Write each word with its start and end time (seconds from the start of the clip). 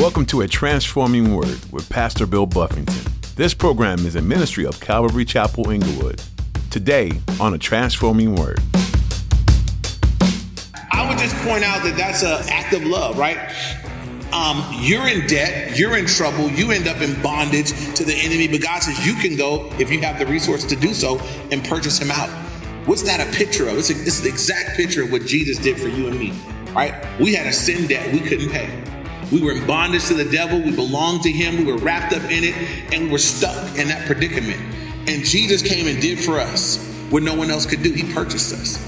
Welcome 0.00 0.24
to 0.26 0.40
A 0.40 0.48
Transforming 0.48 1.34
Word 1.36 1.60
with 1.70 1.86
Pastor 1.90 2.24
Bill 2.24 2.46
Buffington. 2.46 3.12
This 3.36 3.52
program 3.52 4.06
is 4.06 4.16
a 4.16 4.22
ministry 4.22 4.64
of 4.64 4.80
Calvary 4.80 5.26
Chapel 5.26 5.68
Inglewood. 5.68 6.22
Today 6.70 7.12
on 7.38 7.52
A 7.52 7.58
Transforming 7.58 8.34
Word. 8.34 8.60
I 10.90 11.06
would 11.06 11.18
just 11.18 11.36
point 11.44 11.64
out 11.64 11.82
that 11.82 11.96
that's 11.98 12.22
an 12.22 12.48
act 12.48 12.72
of 12.72 12.82
love, 12.84 13.18
right? 13.18 13.36
Um, 14.32 14.64
you're 14.80 15.06
in 15.06 15.26
debt, 15.26 15.78
you're 15.78 15.98
in 15.98 16.06
trouble, 16.06 16.50
you 16.50 16.70
end 16.70 16.88
up 16.88 17.02
in 17.02 17.20
bondage 17.20 17.68
to 17.96 18.02
the 18.02 18.14
enemy, 18.14 18.48
but 18.48 18.62
God 18.62 18.82
says 18.82 19.06
you 19.06 19.12
can 19.16 19.36
go, 19.36 19.70
if 19.78 19.92
you 19.92 20.00
have 20.00 20.18
the 20.18 20.24
resource 20.24 20.64
to 20.64 20.76
do 20.76 20.94
so, 20.94 21.18
and 21.50 21.62
purchase 21.62 21.98
him 21.98 22.10
out. 22.10 22.30
What's 22.86 23.02
that 23.02 23.20
a 23.20 23.30
picture 23.36 23.68
of? 23.68 23.76
It's, 23.76 23.90
a, 23.90 24.00
it's 24.00 24.20
the 24.20 24.30
exact 24.30 24.78
picture 24.78 25.02
of 25.02 25.12
what 25.12 25.26
Jesus 25.26 25.58
did 25.58 25.78
for 25.78 25.88
you 25.88 26.06
and 26.06 26.18
me, 26.18 26.32
right? 26.72 26.94
We 27.20 27.34
had 27.34 27.46
a 27.46 27.52
sin 27.52 27.86
debt 27.86 28.10
we 28.14 28.20
couldn't 28.20 28.48
pay. 28.48 28.82
We 29.32 29.40
were 29.40 29.52
in 29.52 29.66
bondage 29.66 30.06
to 30.06 30.14
the 30.14 30.24
devil. 30.24 30.60
We 30.60 30.74
belonged 30.74 31.22
to 31.22 31.30
him. 31.30 31.64
We 31.64 31.72
were 31.72 31.78
wrapped 31.78 32.12
up 32.12 32.22
in 32.24 32.44
it 32.44 32.54
and 32.92 33.04
we 33.04 33.10
were 33.10 33.18
stuck 33.18 33.78
in 33.78 33.88
that 33.88 34.06
predicament. 34.06 34.60
And 35.08 35.24
Jesus 35.24 35.62
came 35.62 35.86
and 35.86 36.00
did 36.00 36.18
for 36.18 36.38
us 36.38 36.84
what 37.10 37.22
no 37.22 37.34
one 37.34 37.50
else 37.50 37.66
could 37.66 37.82
do. 37.82 37.92
He 37.92 38.12
purchased 38.12 38.52
us. 38.52 38.84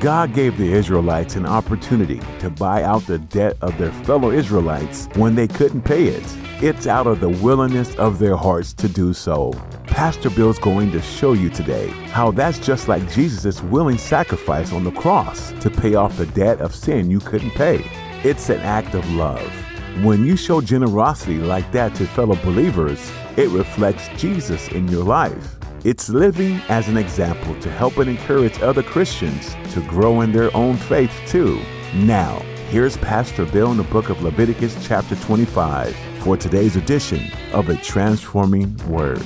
God 0.00 0.34
gave 0.34 0.58
the 0.58 0.72
Israelites 0.72 1.36
an 1.36 1.46
opportunity 1.46 2.20
to 2.38 2.50
buy 2.50 2.82
out 2.82 3.06
the 3.06 3.18
debt 3.18 3.56
of 3.62 3.76
their 3.78 3.92
fellow 4.04 4.30
Israelites 4.30 5.08
when 5.14 5.34
they 5.34 5.48
couldn't 5.48 5.82
pay 5.82 6.08
it. 6.08 6.36
It's 6.62 6.86
out 6.86 7.06
of 7.06 7.20
the 7.20 7.28
willingness 7.28 7.94
of 7.96 8.18
their 8.18 8.36
hearts 8.36 8.74
to 8.74 8.88
do 8.88 9.14
so. 9.14 9.52
Pastor 9.86 10.28
Bill's 10.30 10.58
going 10.58 10.90
to 10.92 11.00
show 11.00 11.32
you 11.32 11.48
today 11.48 11.88
how 12.08 12.30
that's 12.30 12.58
just 12.58 12.88
like 12.88 13.10
Jesus' 13.12 13.62
willing 13.62 13.98
sacrifice 13.98 14.72
on 14.72 14.84
the 14.84 14.90
cross 14.92 15.52
to 15.60 15.70
pay 15.70 15.94
off 15.94 16.16
the 16.16 16.26
debt 16.26 16.60
of 16.60 16.74
sin 16.74 17.10
you 17.10 17.20
couldn't 17.20 17.52
pay. 17.52 17.84
It's 18.24 18.50
an 18.50 18.60
act 18.60 18.94
of 18.94 19.08
love. 19.12 19.63
When 20.02 20.26
you 20.26 20.36
show 20.36 20.60
generosity 20.60 21.38
like 21.38 21.70
that 21.70 21.94
to 21.94 22.04
fellow 22.04 22.34
believers, 22.42 23.12
it 23.36 23.48
reflects 23.50 24.08
Jesus 24.20 24.66
in 24.68 24.88
your 24.88 25.04
life. 25.04 25.54
It's 25.84 26.08
living 26.08 26.60
as 26.68 26.88
an 26.88 26.96
example 26.96 27.54
to 27.60 27.70
help 27.70 27.98
and 27.98 28.10
encourage 28.10 28.60
other 28.60 28.82
Christians 28.82 29.54
to 29.72 29.80
grow 29.82 30.22
in 30.22 30.32
their 30.32 30.54
own 30.56 30.76
faith 30.76 31.12
too. 31.28 31.60
Now, 31.94 32.40
here's 32.70 32.96
Pastor 32.96 33.46
Bill 33.46 33.70
in 33.70 33.76
the 33.76 33.84
book 33.84 34.10
of 34.10 34.20
Leviticus, 34.20 34.84
chapter 34.84 35.14
25, 35.14 35.94
for 36.24 36.36
today's 36.36 36.74
edition 36.74 37.30
of 37.52 37.68
A 37.68 37.76
Transforming 37.76 38.76
Word. 38.88 39.22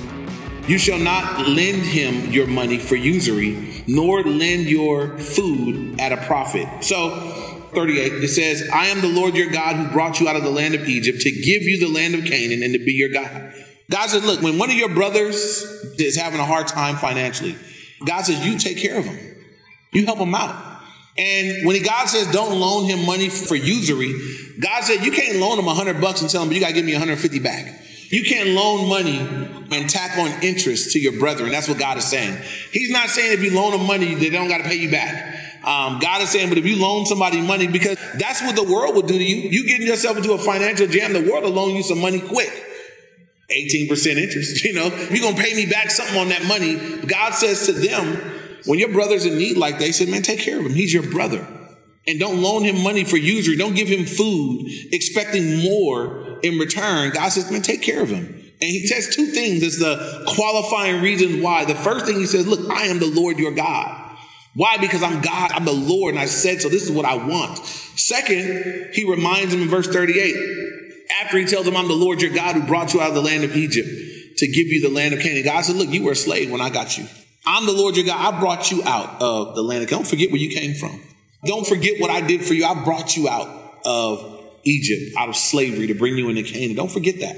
You 0.66 0.76
shall 0.76 0.98
not 0.98 1.48
lend 1.48 1.80
him 1.80 2.30
your 2.30 2.46
money 2.46 2.76
for 2.76 2.94
usury, 2.94 3.84
nor 3.86 4.22
lend 4.22 4.66
your 4.66 5.16
food 5.16 5.98
at 5.98 6.12
a 6.12 6.18
profit. 6.18 6.84
So, 6.84 7.37
38, 7.72 8.24
it 8.24 8.28
says, 8.28 8.68
I 8.72 8.86
am 8.86 9.00
the 9.00 9.08
Lord 9.08 9.34
your 9.34 9.50
God 9.50 9.76
who 9.76 9.92
brought 9.92 10.20
you 10.20 10.28
out 10.28 10.36
of 10.36 10.42
the 10.42 10.50
land 10.50 10.74
of 10.74 10.88
Egypt 10.88 11.20
to 11.20 11.30
give 11.30 11.62
you 11.62 11.78
the 11.78 11.92
land 11.92 12.14
of 12.14 12.24
Canaan 12.24 12.62
and 12.62 12.72
to 12.72 12.78
be 12.78 12.92
your 12.92 13.10
God. 13.12 13.52
God 13.90 14.10
says, 14.10 14.24
look, 14.24 14.42
when 14.42 14.58
one 14.58 14.70
of 14.70 14.76
your 14.76 14.90
brothers 14.90 15.62
is 15.98 16.16
having 16.16 16.40
a 16.40 16.44
hard 16.44 16.66
time 16.66 16.96
financially, 16.96 17.56
God 18.04 18.22
says, 18.22 18.44
you 18.44 18.58
take 18.58 18.78
care 18.78 18.98
of 18.98 19.04
him. 19.04 19.36
You 19.92 20.04
help 20.04 20.18
him 20.18 20.34
out. 20.34 20.82
And 21.16 21.66
when 21.66 21.82
God 21.82 22.06
says 22.06 22.30
don't 22.30 22.60
loan 22.60 22.84
him 22.84 23.04
money 23.04 23.28
for 23.28 23.56
usury, 23.56 24.14
God 24.60 24.84
said 24.84 25.04
you 25.04 25.10
can't 25.10 25.38
loan 25.38 25.58
him 25.58 25.66
a 25.66 25.74
hundred 25.74 26.00
bucks 26.00 26.20
and 26.20 26.30
tell 26.30 26.42
him, 26.42 26.52
you 26.52 26.60
got 26.60 26.68
to 26.68 26.74
give 26.74 26.84
me 26.84 26.92
150 26.92 27.40
back. 27.40 27.80
You 28.10 28.24
can't 28.24 28.50
loan 28.50 28.88
money 28.88 29.18
and 29.18 29.90
tack 29.90 30.16
on 30.16 30.42
interest 30.42 30.92
to 30.92 31.00
your 31.00 31.18
brethren. 31.18 31.50
That's 31.50 31.68
what 31.68 31.78
God 31.78 31.98
is 31.98 32.04
saying. 32.04 32.38
He's 32.72 32.90
not 32.90 33.08
saying 33.08 33.32
if 33.32 33.42
you 33.42 33.54
loan 33.54 33.72
them 33.72 33.86
money, 33.86 34.14
they 34.14 34.30
don't 34.30 34.48
got 34.48 34.58
to 34.58 34.64
pay 34.64 34.76
you 34.76 34.90
back. 34.90 35.47
Um, 35.64 35.98
God 35.98 36.22
is 36.22 36.30
saying, 36.30 36.48
but 36.48 36.58
if 36.58 36.66
you 36.66 36.80
loan 36.80 37.06
somebody 37.06 37.40
money, 37.40 37.66
because 37.66 37.98
that's 38.14 38.42
what 38.42 38.56
the 38.56 38.62
world 38.62 38.94
will 38.94 39.02
do 39.02 39.18
to 39.18 39.24
you, 39.24 39.50
you 39.50 39.66
getting 39.66 39.86
yourself 39.86 40.16
into 40.16 40.32
a 40.32 40.38
financial 40.38 40.86
jam, 40.86 41.12
the 41.12 41.28
world 41.30 41.44
will 41.44 41.50
loan 41.50 41.74
you 41.74 41.82
some 41.82 42.00
money 42.00 42.20
quick. 42.20 42.50
18% 43.50 44.16
interest, 44.16 44.64
you 44.64 44.74
know, 44.74 44.86
you're 45.10 45.20
going 45.20 45.34
to 45.34 45.42
pay 45.42 45.54
me 45.54 45.66
back 45.66 45.90
something 45.90 46.18
on 46.18 46.28
that 46.28 46.44
money. 46.44 46.76
God 47.06 47.34
says 47.34 47.66
to 47.66 47.72
them, 47.72 48.16
when 48.66 48.78
your 48.78 48.92
brother's 48.92 49.24
in 49.24 49.38
need 49.38 49.56
like 49.56 49.78
they 49.78 49.92
said, 49.92 50.08
man, 50.08 50.22
take 50.22 50.40
care 50.40 50.58
of 50.58 50.66
him. 50.66 50.74
He's 50.74 50.92
your 50.92 51.10
brother. 51.10 51.46
And 52.06 52.18
don't 52.18 52.40
loan 52.40 52.64
him 52.64 52.82
money 52.82 53.04
for 53.04 53.16
usury. 53.16 53.56
Don't 53.56 53.74
give 53.74 53.88
him 53.88 54.04
food 54.06 54.66
expecting 54.92 55.62
more 55.62 56.38
in 56.42 56.58
return. 56.58 57.10
God 57.12 57.28
says, 57.28 57.50
man, 57.50 57.62
take 57.62 57.82
care 57.82 58.02
of 58.02 58.08
him. 58.08 58.26
And 58.60 58.70
he 58.70 58.86
says 58.86 59.14
two 59.14 59.26
things 59.26 59.62
as 59.62 59.78
the 59.78 60.24
qualifying 60.34 61.02
reasons 61.02 61.42
why. 61.42 61.64
The 61.64 61.74
first 61.74 62.06
thing 62.06 62.16
he 62.16 62.26
says, 62.26 62.46
look, 62.46 62.70
I 62.70 62.84
am 62.84 62.98
the 62.98 63.06
Lord 63.06 63.38
your 63.38 63.52
God. 63.52 64.07
Why? 64.58 64.76
Because 64.76 65.04
I'm 65.04 65.20
God, 65.20 65.52
I'm 65.52 65.64
the 65.64 65.72
Lord, 65.72 66.14
and 66.14 66.20
I 66.20 66.26
said 66.26 66.60
so. 66.60 66.68
This 66.68 66.82
is 66.82 66.90
what 66.90 67.04
I 67.04 67.14
want. 67.14 67.58
Second, 67.64 68.88
he 68.92 69.08
reminds 69.08 69.54
him 69.54 69.62
in 69.62 69.68
verse 69.68 69.86
38, 69.86 70.34
after 71.22 71.38
he 71.38 71.44
tells 71.44 71.64
him, 71.64 71.76
I'm 71.76 71.86
the 71.86 71.94
Lord 71.94 72.20
your 72.20 72.34
God 72.34 72.56
who 72.56 72.66
brought 72.66 72.92
you 72.92 73.00
out 73.00 73.10
of 73.10 73.14
the 73.14 73.22
land 73.22 73.44
of 73.44 73.54
Egypt 73.54 73.88
to 74.38 74.48
give 74.48 74.66
you 74.66 74.82
the 74.82 74.92
land 74.92 75.14
of 75.14 75.20
Canaan. 75.20 75.44
God 75.44 75.64
said, 75.64 75.76
Look, 75.76 75.90
you 75.90 76.02
were 76.02 76.10
a 76.10 76.16
slave 76.16 76.50
when 76.50 76.60
I 76.60 76.70
got 76.70 76.98
you. 76.98 77.06
I'm 77.46 77.66
the 77.66 77.72
Lord 77.72 77.96
your 77.96 78.04
God. 78.04 78.34
I 78.34 78.40
brought 78.40 78.72
you 78.72 78.82
out 78.82 79.22
of 79.22 79.54
the 79.54 79.62
land 79.62 79.84
of 79.84 79.90
Canaan. 79.90 80.02
Don't 80.02 80.10
forget 80.10 80.32
where 80.32 80.40
you 80.40 80.50
came 80.50 80.74
from. 80.74 81.02
Don't 81.44 81.64
forget 81.64 82.00
what 82.00 82.10
I 82.10 82.20
did 82.20 82.44
for 82.44 82.54
you. 82.54 82.64
I 82.64 82.82
brought 82.82 83.16
you 83.16 83.28
out 83.28 83.48
of 83.84 84.42
Egypt, 84.64 85.16
out 85.16 85.28
of 85.28 85.36
slavery 85.36 85.86
to 85.86 85.94
bring 85.94 86.16
you 86.16 86.30
into 86.30 86.42
Canaan. 86.42 86.74
Don't 86.74 86.90
forget 86.90 87.20
that. 87.20 87.36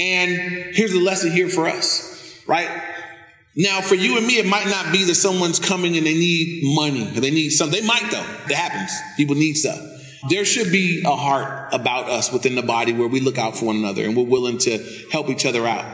And 0.00 0.74
here's 0.74 0.90
the 0.90 1.00
lesson 1.00 1.30
here 1.30 1.48
for 1.48 1.68
us, 1.68 2.42
right? 2.48 2.68
Now, 3.56 3.80
for 3.80 3.94
you 3.94 4.18
and 4.18 4.26
me, 4.26 4.34
it 4.34 4.46
might 4.46 4.66
not 4.66 4.92
be 4.92 5.04
that 5.04 5.14
someone's 5.14 5.58
coming 5.58 5.96
and 5.96 6.06
they 6.06 6.14
need 6.14 6.62
money 6.76 7.08
or 7.16 7.20
they 7.20 7.30
need 7.30 7.50
something. 7.50 7.80
They 7.80 7.86
might, 7.86 8.02
though. 8.10 8.26
That 8.48 8.54
happens. 8.54 8.92
People 9.16 9.34
need 9.34 9.54
stuff. 9.54 9.80
There 10.28 10.44
should 10.44 10.70
be 10.70 11.02
a 11.06 11.16
heart 11.16 11.72
about 11.72 12.10
us 12.10 12.30
within 12.30 12.54
the 12.54 12.62
body 12.62 12.92
where 12.92 13.08
we 13.08 13.20
look 13.20 13.38
out 13.38 13.56
for 13.56 13.66
one 13.66 13.76
another 13.76 14.04
and 14.04 14.14
we're 14.14 14.24
willing 14.24 14.58
to 14.58 14.78
help 15.10 15.30
each 15.30 15.46
other 15.46 15.66
out. 15.66 15.86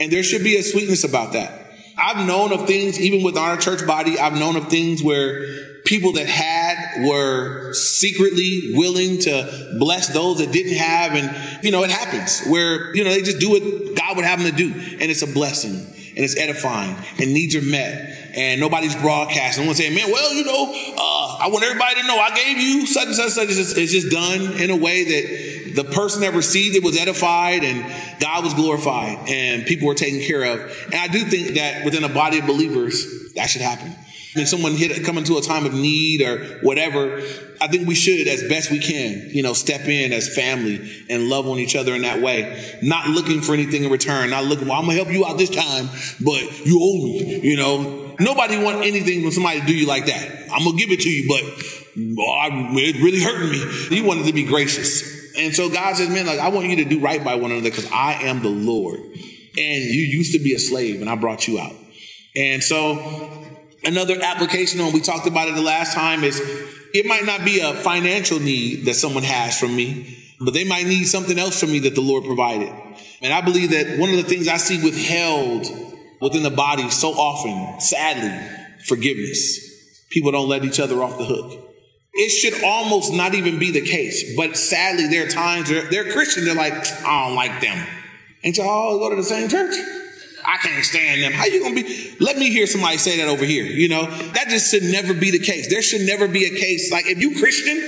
And 0.00 0.10
there 0.10 0.24
should 0.24 0.42
be 0.42 0.56
a 0.56 0.62
sweetness 0.62 1.04
about 1.04 1.34
that. 1.34 1.60
I've 1.96 2.26
known 2.26 2.52
of 2.52 2.66
things, 2.66 3.00
even 3.00 3.22
with 3.22 3.36
our 3.36 3.56
church 3.56 3.86
body, 3.86 4.18
I've 4.18 4.36
known 4.36 4.56
of 4.56 4.68
things 4.68 5.00
where 5.00 5.46
people 5.84 6.12
that 6.14 6.26
had 6.26 7.06
were 7.06 7.72
secretly 7.74 8.72
willing 8.74 9.18
to 9.20 9.76
bless 9.78 10.08
those 10.08 10.38
that 10.38 10.50
didn't 10.50 10.76
have. 10.78 11.12
And, 11.12 11.64
you 11.64 11.70
know, 11.70 11.84
it 11.84 11.90
happens 11.90 12.44
where, 12.46 12.94
you 12.96 13.04
know, 13.04 13.10
they 13.10 13.22
just 13.22 13.38
do 13.38 13.50
what 13.50 13.94
God 13.94 14.16
would 14.16 14.24
have 14.24 14.42
them 14.42 14.50
to 14.50 14.56
do. 14.56 14.72
And 14.72 15.02
it's 15.02 15.22
a 15.22 15.32
blessing 15.32 15.93
and 16.16 16.24
it's 16.24 16.36
edifying 16.36 16.96
and 17.18 17.32
needs 17.32 17.56
are 17.56 17.62
met 17.62 18.32
and 18.36 18.60
nobody's 18.60 18.96
broadcasting. 18.96 19.64
No 19.64 19.68
one's 19.68 19.78
saying, 19.78 19.94
man, 19.94 20.10
well, 20.10 20.32
you 20.32 20.44
know, 20.44 20.72
uh, 20.96 21.38
I 21.40 21.48
want 21.50 21.64
everybody 21.64 22.00
to 22.00 22.06
know 22.06 22.18
I 22.18 22.34
gave 22.34 22.58
you 22.58 22.86
such 22.86 23.06
and 23.06 23.14
such, 23.14 23.30
such. 23.30 23.48
It's 23.48 23.56
just, 23.56 23.78
it's 23.78 23.92
just 23.92 24.10
done 24.10 24.60
in 24.60 24.70
a 24.70 24.76
way 24.76 25.04
that 25.04 25.74
the 25.74 25.84
person 25.84 26.22
that 26.22 26.34
received 26.34 26.76
it 26.76 26.82
was 26.82 26.96
edified 26.96 27.64
and 27.64 27.84
God 28.20 28.44
was 28.44 28.54
glorified 28.54 29.28
and 29.28 29.66
people 29.66 29.88
were 29.88 29.94
taken 29.94 30.20
care 30.20 30.44
of. 30.44 30.60
And 30.86 30.96
I 30.96 31.08
do 31.08 31.20
think 31.24 31.54
that 31.54 31.84
within 31.84 32.04
a 32.04 32.08
body 32.08 32.38
of 32.38 32.46
believers, 32.46 33.32
that 33.34 33.46
should 33.46 33.62
happen. 33.62 33.94
When 34.34 34.46
someone 34.46 34.72
hit 34.72 35.04
come 35.04 35.16
into 35.16 35.36
a 35.36 35.40
time 35.40 35.64
of 35.64 35.74
need 35.74 36.20
or 36.20 36.38
whatever, 36.62 37.22
I 37.60 37.68
think 37.68 37.86
we 37.86 37.94
should, 37.94 38.26
as 38.26 38.42
best 38.48 38.70
we 38.70 38.80
can, 38.80 39.30
you 39.30 39.42
know, 39.42 39.52
step 39.52 39.82
in 39.82 40.12
as 40.12 40.34
family 40.34 41.04
and 41.08 41.28
love 41.28 41.46
on 41.46 41.58
each 41.58 41.76
other 41.76 41.94
in 41.94 42.02
that 42.02 42.20
way. 42.20 42.78
Not 42.82 43.08
looking 43.08 43.40
for 43.40 43.54
anything 43.54 43.84
in 43.84 43.90
return. 43.90 44.30
Not 44.30 44.44
looking, 44.44 44.68
well, 44.68 44.78
I'm 44.78 44.86
gonna 44.86 44.96
help 44.96 45.12
you 45.12 45.24
out 45.24 45.38
this 45.38 45.50
time, 45.50 45.88
but 46.20 46.66
you 46.66 46.78
owe 46.82 46.96
me. 47.04 47.40
You 47.42 47.56
know, 47.56 48.16
nobody 48.18 48.62
want 48.62 48.84
anything 48.84 49.22
from 49.22 49.30
somebody 49.30 49.60
to 49.60 49.66
do 49.66 49.74
you 49.74 49.86
like 49.86 50.06
that. 50.06 50.30
I'm 50.52 50.64
gonna 50.64 50.76
give 50.76 50.90
it 50.90 51.00
to 51.00 51.08
you, 51.08 51.28
but 51.28 51.42
oh, 52.20 52.76
it 52.76 52.96
really 53.02 53.22
hurting 53.22 53.50
me. 53.50 53.96
You 53.96 54.04
wanted 54.04 54.26
to 54.26 54.32
be 54.32 54.44
gracious, 54.44 55.02
and 55.36 55.54
so 55.54 55.70
God 55.70 55.96
says, 55.96 56.08
man, 56.08 56.26
like 56.26 56.38
I 56.38 56.48
want 56.48 56.66
you 56.68 56.76
to 56.76 56.84
do 56.84 57.00
right 57.00 57.22
by 57.22 57.36
one 57.36 57.50
another 57.50 57.70
because 57.70 57.90
I 57.90 58.14
am 58.24 58.42
the 58.42 58.48
Lord, 58.48 58.98
and 59.00 59.84
you 59.84 60.02
used 60.02 60.32
to 60.32 60.38
be 60.38 60.54
a 60.54 60.58
slave, 60.58 61.00
and 61.00 61.08
I 61.08 61.14
brought 61.14 61.46
you 61.46 61.58
out. 61.58 61.74
And 62.36 62.62
so 62.62 62.96
Another 63.84 64.18
application 64.22 64.80
on, 64.80 64.92
we 64.92 65.00
talked 65.00 65.26
about 65.26 65.48
it 65.48 65.54
the 65.54 65.62
last 65.62 65.94
time, 65.94 66.24
is 66.24 66.40
it 66.94 67.06
might 67.06 67.24
not 67.24 67.44
be 67.44 67.60
a 67.60 67.74
financial 67.74 68.40
need 68.40 68.86
that 68.86 68.94
someone 68.94 69.24
has 69.24 69.58
from 69.58 69.74
me, 69.76 70.18
but 70.40 70.54
they 70.54 70.64
might 70.64 70.86
need 70.86 71.04
something 71.04 71.38
else 71.38 71.60
from 71.60 71.72
me 71.72 71.80
that 71.80 71.94
the 71.94 72.00
Lord 72.00 72.24
provided. 72.24 72.72
And 73.20 73.32
I 73.32 73.40
believe 73.40 73.70
that 73.70 73.98
one 73.98 74.10
of 74.10 74.16
the 74.16 74.22
things 74.22 74.48
I 74.48 74.56
see 74.56 74.82
withheld 74.82 75.66
within 76.20 76.42
the 76.42 76.50
body 76.50 76.88
so 76.90 77.10
often, 77.10 77.80
sadly, 77.80 78.32
forgiveness. 78.86 80.06
People 80.10 80.32
don't 80.32 80.48
let 80.48 80.64
each 80.64 80.80
other 80.80 81.02
off 81.02 81.18
the 81.18 81.24
hook. 81.24 81.60
It 82.14 82.30
should 82.30 82.62
almost 82.62 83.12
not 83.12 83.34
even 83.34 83.58
be 83.58 83.72
the 83.72 83.80
case, 83.80 84.36
but 84.36 84.56
sadly, 84.56 85.08
there 85.08 85.26
are 85.26 85.28
times 85.28 85.68
they're, 85.68 85.90
they're 85.90 86.12
Christian, 86.12 86.44
they're 86.44 86.54
like, 86.54 86.72
I 87.02 87.26
don't 87.26 87.36
like 87.36 87.60
them. 87.60 87.86
Ain't 88.44 88.56
y'all 88.56 88.68
all 88.68 88.98
go 88.98 89.10
to 89.10 89.16
the 89.16 89.24
same 89.24 89.48
church? 89.48 89.74
I 90.44 90.58
can't 90.58 90.84
stand 90.84 91.22
them. 91.22 91.32
How 91.32 91.46
you 91.46 91.62
gonna 91.62 91.74
be? 91.74 92.16
Let 92.20 92.36
me 92.36 92.50
hear 92.50 92.66
somebody 92.66 92.98
say 92.98 93.18
that 93.18 93.28
over 93.28 93.44
here. 93.44 93.64
You 93.64 93.88
know, 93.88 94.06
that 94.06 94.48
just 94.48 94.70
should 94.70 94.82
never 94.82 95.14
be 95.14 95.30
the 95.30 95.38
case. 95.38 95.68
There 95.68 95.82
should 95.82 96.02
never 96.02 96.28
be 96.28 96.44
a 96.44 96.50
case 96.50 96.92
like 96.92 97.06
if 97.06 97.18
you 97.18 97.38
Christian, 97.38 97.78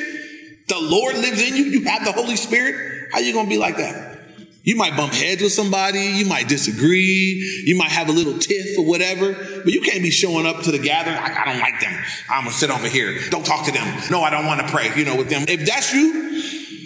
the 0.69 0.79
Lord 0.79 1.17
lives 1.17 1.41
in 1.41 1.57
you, 1.57 1.65
you 1.65 1.85
have 1.85 2.05
the 2.05 2.13
Holy 2.13 2.37
Spirit. 2.37 3.11
How 3.13 3.19
you 3.21 3.33
gonna 3.33 3.49
be 3.49 3.59
like 3.59 3.77
that? 3.77 4.15
You 4.63 4.75
might 4.75 4.97
bump 4.97 5.13
heads 5.13 5.43
with 5.43 5.53
somebody, 5.53 6.01
you 6.01 6.27
might 6.27 6.49
disagree, 6.49 7.63
you 7.67 7.77
might 7.77 7.91
have 7.91 8.09
a 8.09 8.13
little 8.13 8.37
tiff 8.37 8.77
or 8.77 8.85
whatever, 8.85 9.33
but 9.33 9.73
you 9.73 9.81
can't 9.81 10.03
be 10.03 10.11
showing 10.11 10.45
up 10.45 10.63
to 10.63 10.73
the 10.73 10.79
gathering. 10.81 11.17
I, 11.17 11.43
I 11.43 11.45
don't 11.45 11.61
like 11.61 11.79
them. 11.81 11.97
I'm 12.29 12.45
gonna 12.45 12.57
sit 12.57 12.71
over 12.71 12.89
here. 12.89 13.17
Don't 13.31 13.47
talk 13.47 13.67
to 13.67 13.73
them. 13.73 14.03
No, 14.11 14.23
I 14.23 14.31
don't 14.31 14.47
want 14.47 14.61
to 14.61 14.69
pray, 14.69 14.91
you 14.97 15.05
know, 15.05 15.15
with 15.15 15.29
them. 15.29 15.45
If 15.47 15.67
that's 15.67 15.93
you, 15.93 16.33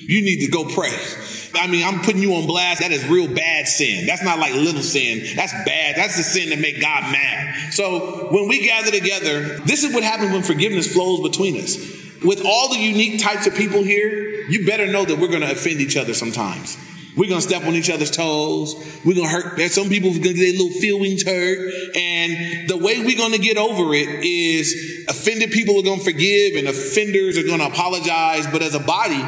you 0.07 0.23
need 0.23 0.45
to 0.45 0.51
go 0.51 0.65
pray 0.67 0.93
I 1.55 1.67
mean, 1.67 1.87
I'm 1.87 2.01
putting 2.01 2.23
you 2.23 2.35
on 2.35 2.47
blast. 2.47 2.81
That 2.81 2.93
is 2.93 3.07
real 3.09 3.33
bad 3.33 3.67
sin. 3.67 4.07
That's 4.07 4.23
not 4.23 4.39
like 4.39 4.55
little 4.55 4.83
sin. 4.83 5.37
That's 5.37 5.53
bad. 5.53 5.97
That's 5.97 6.17
the 6.17 6.23
sin 6.23 6.51
that 6.51 6.59
make 6.59 6.81
God 6.81 7.11
mad. 7.13 7.73
So 7.73 8.29
when 8.31 8.49
we 8.49 8.63
gather 8.67 8.91
together, 8.91 9.59
this 9.61 9.85
is 9.85 9.93
what 9.95 10.03
happens 10.03 10.33
when 10.33 10.43
forgiveness 10.43 10.93
flows 10.93 11.21
between 11.21 11.61
us. 11.61 11.77
With 12.23 12.45
all 12.45 12.69
the 12.69 12.79
unique 12.79 13.23
types 13.23 13.47
of 13.47 13.55
people 13.55 13.83
here, 13.83 14.47
you 14.49 14.67
better 14.67 14.87
know 14.87 15.05
that 15.05 15.19
we're 15.19 15.29
going 15.29 15.41
to 15.41 15.51
offend 15.51 15.81
each 15.81 15.97
other 15.97 16.15
sometimes. 16.15 16.77
We're 17.17 17.29
gonna 17.29 17.41
step 17.41 17.65
on 17.65 17.75
each 17.75 17.91
other's 17.91 18.11
toes. 18.11 18.75
We're 19.05 19.17
gonna 19.17 19.29
hurt. 19.29 19.61
Some 19.73 19.89
people 19.89 20.11
who's 20.11 20.19
gonna 20.21 20.35
get 20.35 20.41
their 20.41 20.53
little 20.53 20.81
feelings 20.81 21.25
hurt. 21.25 21.73
And 21.97 22.69
the 22.69 22.77
way 22.77 23.05
we're 23.05 23.19
gonna 23.19 23.39
get 23.39 23.57
over 23.57 23.93
it 23.95 24.25
is 24.25 25.07
offended 25.09 25.51
people 25.51 25.79
are 25.79 25.83
gonna 25.83 26.03
forgive 26.03 26.57
and 26.57 26.69
offenders 26.69 27.37
are 27.37 27.43
gonna 27.43 27.67
apologize. 27.67 28.47
But 28.47 28.63
as 28.63 28.75
a 28.75 28.81
body, 28.81 29.21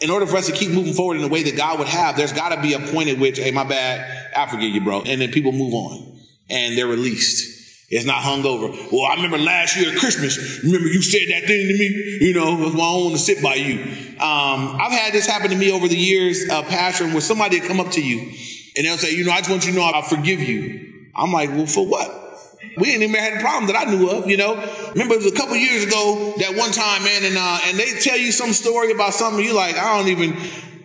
in 0.00 0.10
order 0.10 0.26
for 0.26 0.36
us 0.36 0.46
to 0.46 0.52
keep 0.52 0.70
moving 0.70 0.92
forward 0.92 1.16
in 1.16 1.22
the 1.22 1.28
way 1.28 1.42
that 1.42 1.56
God 1.56 1.78
would 1.78 1.88
have, 1.88 2.16
there's 2.16 2.32
gotta 2.32 2.60
be 2.60 2.74
a 2.74 2.78
point 2.78 3.08
at 3.08 3.18
which, 3.18 3.38
hey, 3.38 3.50
my 3.50 3.64
bad, 3.64 4.30
I 4.36 4.46
forgive 4.46 4.74
you, 4.74 4.82
bro. 4.82 5.02
And 5.02 5.20
then 5.20 5.30
people 5.30 5.52
move 5.52 5.74
on 5.74 6.20
and 6.50 6.76
they're 6.76 6.86
released. 6.86 7.54
It's 7.88 8.04
not 8.04 8.16
hung 8.16 8.44
over. 8.44 8.68
Well, 8.90 9.04
I 9.04 9.14
remember 9.14 9.38
last 9.38 9.76
year 9.76 9.92
at 9.92 9.98
Christmas, 9.98 10.64
remember 10.64 10.88
you 10.88 11.02
said 11.02 11.28
that 11.30 11.46
thing 11.46 11.68
to 11.68 11.78
me? 11.78 12.18
You 12.20 12.34
know, 12.34 12.56
that's 12.56 12.74
why 12.74 12.84
I 12.84 12.92
don't 12.92 13.04
want 13.04 13.14
to 13.14 13.20
sit 13.20 13.42
by 13.42 13.54
you. 13.54 13.80
Um, 14.20 14.76
I've 14.80 14.92
had 14.92 15.12
this 15.12 15.26
happen 15.26 15.50
to 15.50 15.56
me 15.56 15.70
over 15.70 15.86
the 15.86 15.96
years, 15.96 16.48
uh, 16.50 16.62
Pastor, 16.62 17.06
where 17.06 17.20
somebody 17.20 17.60
come 17.60 17.78
up 17.78 17.92
to 17.92 18.02
you 18.02 18.32
and 18.76 18.84
they'll 18.84 18.98
say, 18.98 19.12
you 19.12 19.24
know, 19.24 19.30
I 19.30 19.38
just 19.38 19.50
want 19.50 19.66
you 19.66 19.72
to 19.72 19.78
know 19.78 19.84
I 19.84 20.02
forgive 20.02 20.40
you. 20.40 21.10
I'm 21.14 21.32
like, 21.32 21.50
well, 21.50 21.66
for 21.66 21.86
what? 21.86 22.25
We 22.76 22.92
ain't 22.92 23.02
even 23.02 23.14
had 23.14 23.38
a 23.38 23.40
problem 23.40 23.66
that 23.68 23.76
I 23.76 23.90
knew 23.90 24.10
of, 24.10 24.28
you 24.28 24.36
know. 24.36 24.54
Remember, 24.92 25.14
it 25.14 25.24
was 25.24 25.32
a 25.32 25.36
couple 25.36 25.56
years 25.56 25.84
ago 25.84 26.34
that 26.38 26.56
one 26.56 26.72
time, 26.72 27.04
man, 27.04 27.24
and 27.24 27.36
uh, 27.38 27.58
and 27.66 27.78
they 27.78 27.92
tell 28.00 28.18
you 28.18 28.32
some 28.32 28.52
story 28.52 28.92
about 28.92 29.14
something 29.14 29.42
you 29.42 29.54
like, 29.54 29.76
I 29.76 29.96
don't 29.96 30.08
even, 30.08 30.36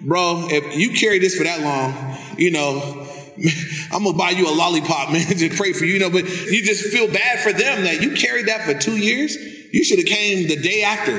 bro. 0.01 0.47
If 0.49 0.77
you 0.77 0.91
carry 0.91 1.19
this 1.19 1.35
for 1.35 1.43
that 1.43 1.61
long, 1.61 2.17
you 2.37 2.51
know, 2.51 3.07
I'm 3.91 4.03
gonna 4.03 4.17
buy 4.17 4.29
you 4.31 4.47
a 4.47 4.55
lollipop, 4.55 5.11
man, 5.13 5.25
to 5.25 5.49
pray 5.49 5.73
for 5.73 5.83
you, 5.83 5.93
you 5.93 5.99
know, 5.99 6.09
but 6.09 6.23
you 6.49 6.63
just 6.63 6.85
feel 6.85 7.07
bad 7.11 7.39
for 7.39 7.51
them 7.51 7.83
that 7.83 8.01
you 8.01 8.15
carried 8.15 8.47
that 8.47 8.61
for 8.61 8.73
two 8.73 8.97
years. 8.97 9.35
You 9.73 9.85
should 9.85 9.99
have 9.99 10.07
came 10.07 10.49
the 10.49 10.57
day 10.57 10.83
after 10.83 11.15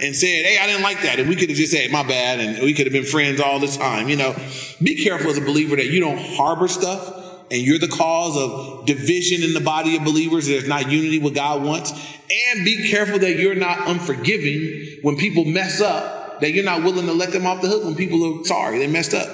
and 0.00 0.14
said, 0.14 0.44
Hey, 0.44 0.58
I 0.60 0.66
didn't 0.66 0.82
like 0.82 1.02
that. 1.02 1.18
And 1.18 1.28
we 1.28 1.34
could 1.34 1.48
have 1.48 1.58
just 1.58 1.72
said, 1.72 1.90
my 1.90 2.04
bad. 2.04 2.38
And 2.38 2.62
we 2.62 2.72
could 2.72 2.86
have 2.86 2.92
been 2.92 3.04
friends 3.04 3.40
all 3.40 3.58
the 3.58 3.66
time. 3.66 4.08
You 4.08 4.14
know, 4.14 4.36
be 4.80 5.02
careful 5.02 5.28
as 5.30 5.38
a 5.38 5.40
believer 5.40 5.74
that 5.74 5.86
you 5.86 5.98
don't 5.98 6.18
harbor 6.18 6.68
stuff 6.68 7.15
and 7.50 7.60
you're 7.60 7.78
the 7.78 7.88
cause 7.88 8.36
of 8.36 8.86
division 8.86 9.42
in 9.42 9.54
the 9.54 9.60
body 9.60 9.96
of 9.96 10.04
believers. 10.04 10.46
There's 10.46 10.68
not 10.68 10.90
unity 10.90 11.18
what 11.18 11.34
God 11.34 11.62
wants. 11.62 11.92
And 11.92 12.64
be 12.64 12.90
careful 12.90 13.18
that 13.20 13.36
you're 13.38 13.54
not 13.54 13.88
unforgiving 13.88 14.98
when 15.02 15.16
people 15.16 15.44
mess 15.44 15.80
up, 15.80 16.40
that 16.40 16.52
you're 16.52 16.64
not 16.64 16.82
willing 16.82 17.06
to 17.06 17.12
let 17.12 17.32
them 17.32 17.46
off 17.46 17.62
the 17.62 17.68
hook 17.68 17.84
when 17.84 17.94
people 17.94 18.40
are 18.40 18.44
sorry, 18.44 18.78
they 18.78 18.86
messed 18.86 19.14
up. 19.14 19.28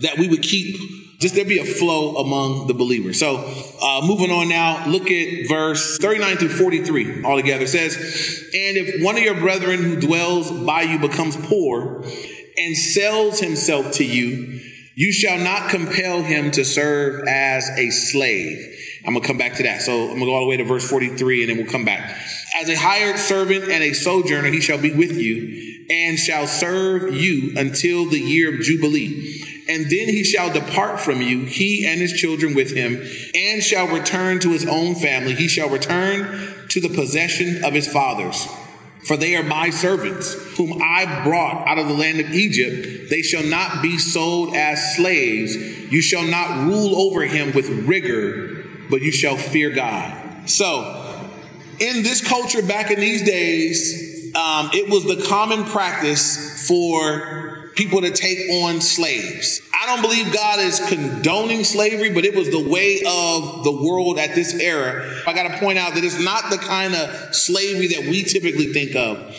That 0.00 0.18
we 0.18 0.28
would 0.28 0.42
keep 0.42 0.76
just 1.18 1.34
there 1.34 1.44
be 1.44 1.58
a 1.58 1.64
flow 1.64 2.16
among 2.16 2.66
the 2.66 2.74
believers. 2.74 3.18
So, 3.18 3.38
uh, 3.82 4.02
moving 4.04 4.30
on 4.30 4.48
now, 4.48 4.86
look 4.86 5.10
at 5.10 5.48
verse 5.48 5.98
39 5.98 6.36
through 6.36 6.48
43 6.50 7.24
altogether. 7.24 7.64
It 7.64 7.68
says, 7.68 7.96
And 7.96 8.76
if 8.76 9.02
one 9.02 9.16
of 9.16 9.22
your 9.22 9.34
brethren 9.34 9.82
who 9.82 9.98
dwells 9.98 10.50
by 10.50 10.82
you 10.82 10.98
becomes 10.98 11.36
poor 11.36 12.04
and 12.58 12.76
sells 12.76 13.40
himself 13.40 13.92
to 13.92 14.04
you, 14.04 14.60
you 14.96 15.12
shall 15.12 15.38
not 15.38 15.70
compel 15.70 16.22
him 16.22 16.50
to 16.50 16.64
serve 16.64 17.28
as 17.28 17.68
a 17.78 17.90
slave. 17.90 18.58
I'm 19.06 19.12
going 19.12 19.22
to 19.22 19.28
come 19.28 19.38
back 19.38 19.54
to 19.54 19.62
that. 19.62 19.82
So 19.82 19.92
I'm 19.92 20.18
going 20.18 20.20
to 20.20 20.26
go 20.26 20.34
all 20.34 20.40
the 20.40 20.48
way 20.48 20.56
to 20.56 20.64
verse 20.64 20.88
43 20.90 21.42
and 21.42 21.50
then 21.50 21.56
we'll 21.58 21.70
come 21.70 21.84
back. 21.84 22.18
As 22.60 22.68
a 22.68 22.76
hired 22.76 23.18
servant 23.18 23.70
and 23.70 23.84
a 23.84 23.92
sojourner, 23.92 24.48
he 24.48 24.60
shall 24.60 24.78
be 24.78 24.92
with 24.92 25.16
you 25.16 25.84
and 25.88 26.18
shall 26.18 26.48
serve 26.48 27.14
you 27.14 27.52
until 27.56 28.06
the 28.06 28.18
year 28.18 28.52
of 28.52 28.60
Jubilee 28.62 29.44
and 29.68 29.84
then 29.84 30.08
he 30.08 30.22
shall 30.22 30.52
depart 30.52 31.00
from 31.00 31.20
you, 31.20 31.44
he 31.44 31.86
and 31.86 32.00
his 32.00 32.12
children 32.12 32.54
with 32.54 32.74
him, 32.74 33.02
and 33.34 33.62
shall 33.62 33.88
return 33.88 34.38
to 34.40 34.50
his 34.50 34.66
own 34.66 34.94
family. 34.94 35.34
He 35.34 35.48
shall 35.48 35.68
return 35.68 36.68
to 36.68 36.80
the 36.80 36.88
possession 36.88 37.64
of 37.64 37.72
his 37.72 37.90
fathers. 37.90 38.46
For 39.06 39.16
they 39.16 39.36
are 39.36 39.44
my 39.44 39.70
servants, 39.70 40.34
whom 40.56 40.82
I 40.82 41.22
brought 41.22 41.68
out 41.68 41.78
of 41.78 41.86
the 41.86 41.94
land 41.94 42.18
of 42.18 42.32
Egypt. 42.32 43.08
They 43.08 43.22
shall 43.22 43.44
not 43.44 43.80
be 43.80 43.98
sold 43.98 44.56
as 44.56 44.96
slaves. 44.96 45.54
You 45.56 46.02
shall 46.02 46.24
not 46.24 46.66
rule 46.66 46.96
over 46.96 47.22
him 47.22 47.52
with 47.52 47.68
rigor, 47.68 48.64
but 48.90 49.02
you 49.02 49.12
shall 49.12 49.36
fear 49.36 49.70
God. 49.70 50.50
So, 50.50 51.30
in 51.78 52.02
this 52.02 52.26
culture 52.26 52.62
back 52.62 52.90
in 52.90 52.98
these 52.98 53.22
days, 53.22 54.34
um, 54.34 54.70
it 54.74 54.90
was 54.90 55.04
the 55.04 55.24
common 55.28 55.64
practice 55.64 56.66
for 56.66 57.45
people 57.76 58.00
to 58.00 58.10
take 58.10 58.50
on 58.64 58.80
slaves. 58.80 59.60
I 59.80 59.86
don't 59.86 60.02
believe 60.02 60.32
God 60.32 60.58
is 60.58 60.80
condoning 60.88 61.62
slavery, 61.62 62.12
but 62.12 62.24
it 62.24 62.34
was 62.34 62.50
the 62.50 62.68
way 62.68 63.02
of 63.06 63.62
the 63.62 63.70
world 63.70 64.18
at 64.18 64.34
this 64.34 64.54
era. 64.54 65.22
I 65.26 65.32
got 65.32 65.48
to 65.48 65.58
point 65.58 65.78
out 65.78 65.94
that 65.94 66.02
it's 66.02 66.22
not 66.22 66.50
the 66.50 66.58
kind 66.58 66.94
of 66.94 67.34
slavery 67.34 67.88
that 67.88 68.10
we 68.10 68.24
typically 68.24 68.72
think 68.72 68.96
of. 68.96 69.34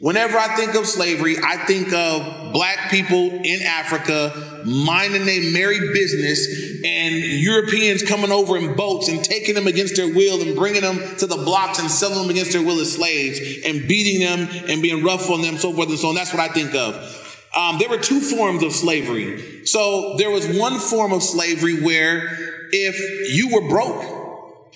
Whenever 0.00 0.38
I 0.38 0.56
think 0.56 0.74
of 0.76 0.86
slavery, 0.86 1.36
I 1.44 1.58
think 1.66 1.92
of 1.92 2.54
black 2.54 2.90
people 2.90 3.32
in 3.44 3.60
Africa 3.60 4.62
minding 4.64 5.26
their 5.26 5.52
merry 5.52 5.92
business 5.92 6.82
and 6.82 7.14
Europeans 7.14 8.02
coming 8.02 8.32
over 8.32 8.56
in 8.56 8.76
boats 8.76 9.08
and 9.08 9.22
taking 9.22 9.54
them 9.54 9.66
against 9.66 9.96
their 9.96 10.08
will 10.08 10.40
and 10.40 10.56
bringing 10.56 10.80
them 10.80 10.96
to 11.18 11.26
the 11.26 11.36
blocks 11.36 11.78
and 11.80 11.90
selling 11.90 12.18
them 12.18 12.30
against 12.30 12.52
their 12.52 12.62
will 12.62 12.80
as 12.80 12.94
slaves 12.94 13.40
and 13.66 13.86
beating 13.86 14.20
them 14.26 14.48
and 14.70 14.80
being 14.80 15.04
rough 15.04 15.28
on 15.28 15.42
them, 15.42 15.58
so 15.58 15.70
forth 15.74 15.90
and 15.90 15.98
so 15.98 16.08
on. 16.08 16.14
That's 16.14 16.32
what 16.32 16.40
I 16.40 16.48
think 16.48 16.74
of. 16.74 17.19
Um, 17.56 17.78
there 17.78 17.88
were 17.88 17.98
two 17.98 18.20
forms 18.20 18.62
of 18.62 18.72
slavery. 18.72 19.66
So 19.66 20.16
there 20.16 20.30
was 20.30 20.46
one 20.56 20.78
form 20.78 21.12
of 21.12 21.22
slavery 21.22 21.82
where 21.82 22.28
if 22.72 23.34
you 23.34 23.54
were 23.54 23.68
broke 23.68 24.02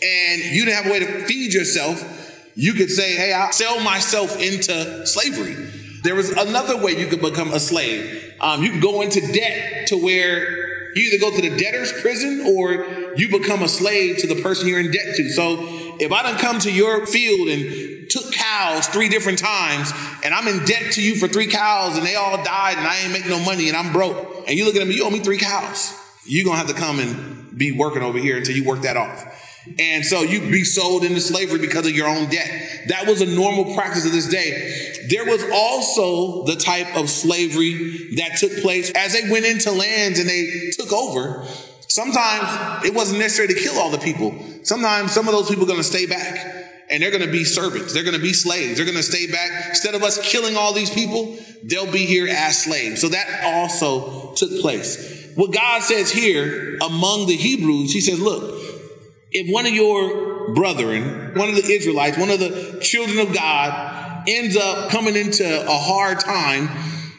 and 0.03 0.43
you 0.43 0.65
didn't 0.65 0.83
have 0.83 0.87
a 0.87 0.91
way 0.91 0.99
to 1.01 1.25
feed 1.27 1.55
yourself, 1.55 2.03
you 2.57 2.73
could 2.75 2.91
say, 2.91 3.15
Hey, 3.15 3.33
I'll 3.33 3.53
sell 3.53 3.81
myself 3.81 4.41
into 4.41 5.07
slavery. 5.07 5.55
There 6.03 6.15
was 6.15 6.31
another 6.31 6.77
way 6.77 6.93
you 6.93 7.07
could 7.07 7.23
become 7.23 7.53
a 7.53 7.61
slave. 7.61 8.35
Um, 8.41 8.63
you 8.63 8.73
could 8.73 8.83
go 8.83 9.03
into 9.03 9.21
debt 9.21 9.89
to 9.89 9.97
where 9.97 10.65
you 10.97 11.03
either 11.05 11.19
go 11.19 11.35
to 11.35 11.49
the 11.49 11.57
debtor's 11.57 11.93
prison 11.93 12.45
or 12.47 13.15
you 13.17 13.29
become 13.29 13.63
a 13.63 13.69
slave 13.69 14.19
to 14.19 14.27
the 14.27 14.43
person 14.43 14.69
you're 14.69 14.81
in 14.81 14.91
debt 14.91 15.17
to. 15.17 15.29
So 15.31 15.97
if 15.99 16.13
I 16.13 16.23
don't 16.23 16.39
come 16.39 16.59
to 16.61 16.73
your 16.73 17.07
field 17.07 17.49
and 17.49 18.11
took 18.11 18.33
cows 18.33 18.87
three 18.89 19.09
different 19.09 19.39
times 19.39 19.93
and 20.25 20.33
I'm 20.33 20.49
in 20.49 20.65
debt 20.65 20.93
to 20.95 21.03
you 21.03 21.17
for 21.17 21.29
three 21.29 21.47
cows 21.47 21.99
and 21.99 22.07
they 22.07 22.15
all 22.15 22.43
died 22.43 22.79
and 22.79 22.87
I 22.87 23.01
ain't 23.01 23.13
make 23.13 23.29
no 23.29 23.39
money 23.39 23.69
and 23.69 23.77
I'm 23.77 23.93
broke. 23.93 24.49
And 24.49 24.57
you 24.57 24.65
look 24.65 24.75
at 24.75 24.87
me, 24.87 24.95
you 24.95 25.05
owe 25.05 25.11
me 25.11 25.21
three 25.21 25.37
cows. 25.37 25.95
You're 26.25 26.47
going 26.47 26.59
to 26.59 26.67
have 26.67 26.75
to 26.75 26.81
come 26.81 26.99
and 26.99 27.57
be 27.57 27.73
working 27.73 28.03
over 28.03 28.19
here 28.19 28.39
until 28.39 28.57
you 28.57 28.65
work 28.65 28.81
that 28.83 28.97
off. 28.97 29.23
And 29.79 30.05
so 30.05 30.23
you 30.23 30.41
be 30.41 30.65
sold 30.65 31.05
into 31.05 31.21
slavery 31.21 31.59
because 31.59 31.87
of 31.87 31.95
your 31.95 32.09
own 32.09 32.29
debt. 32.31 32.85
That 32.89 33.07
was 33.07 33.21
a 33.21 33.27
normal 33.27 33.75
practice 33.75 34.07
of 34.07 34.13
this 34.13 34.29
day. 34.29 35.07
There 35.09 35.27
was 35.27 35.45
also 35.53 36.45
the 36.45 36.57
type 36.57 36.97
of 36.97 37.11
slavery 37.11 38.15
that 38.17 38.39
took 38.39 38.53
place 38.63 38.91
as 38.93 39.13
they 39.13 39.31
went 39.31 39.45
into 39.45 39.73
lands 39.73 40.19
and 40.19 40.29
they 40.29 40.71
took 40.73 40.93
over. 40.93 41.47
Sometimes 41.89 42.85
it 42.85 42.95
wasn't 42.95 43.21
necessary 43.21 43.49
to 43.49 43.55
kill 43.55 43.79
all 43.79 43.91
the 43.91 43.99
people. 43.99 44.35
Sometimes 44.63 45.13
some 45.13 45.29
of 45.29 45.35
those 45.35 45.49
people 45.49 45.65
are 45.65 45.69
going 45.69 45.79
to 45.79 45.85
stay 45.85 46.07
back 46.07 46.64
and 46.95 47.03
they're 47.03 47.11
going 47.11 47.25
to 47.25 47.31
be 47.31 47.43
servants. 47.43 47.93
They're 47.93 48.05
going 48.05 48.15
to 48.15 48.23
be 48.23 48.33
slaves. 48.33 48.77
They're 48.77 48.87
going 48.87 48.97
to 48.97 49.03
stay 49.03 49.27
back. 49.27 49.71
Instead 49.71 49.97
of 49.97 50.05
us 50.05 50.17
killing 50.31 50.57
all 50.57 50.73
these 50.73 50.91
people, 50.91 51.37
they'll 51.65 51.91
be 51.91 52.07
here 52.07 52.29
as 52.29 52.63
slaves. 52.63 53.01
So 53.01 53.09
that 53.09 53.43
also 53.43 54.33
took 54.35 54.61
place. 54.61 55.33
What 55.35 55.53
God 55.53 55.83
says 55.83 56.13
here 56.13 56.77
among 56.81 57.27
the 57.27 57.35
Hebrews, 57.35 57.93
he 57.93 58.01
says, 58.01 58.21
look, 58.21 58.63
if 59.33 59.53
one 59.53 59.67
of 59.67 59.73
your 59.73 60.55
brethren, 60.55 61.35
one 61.35 61.49
of 61.49 61.57
the 61.57 61.65
Israelites, 61.65 62.17
one 62.17 62.31
of 62.31 62.39
the 62.39 62.79
children 62.81 63.19
of 63.19 63.35
God 63.35 64.29
ends 64.29 64.57
up 64.57 64.91
coming 64.91 65.17
into 65.17 65.45
a 65.45 65.77
hard 65.77 66.21
time 66.21 66.69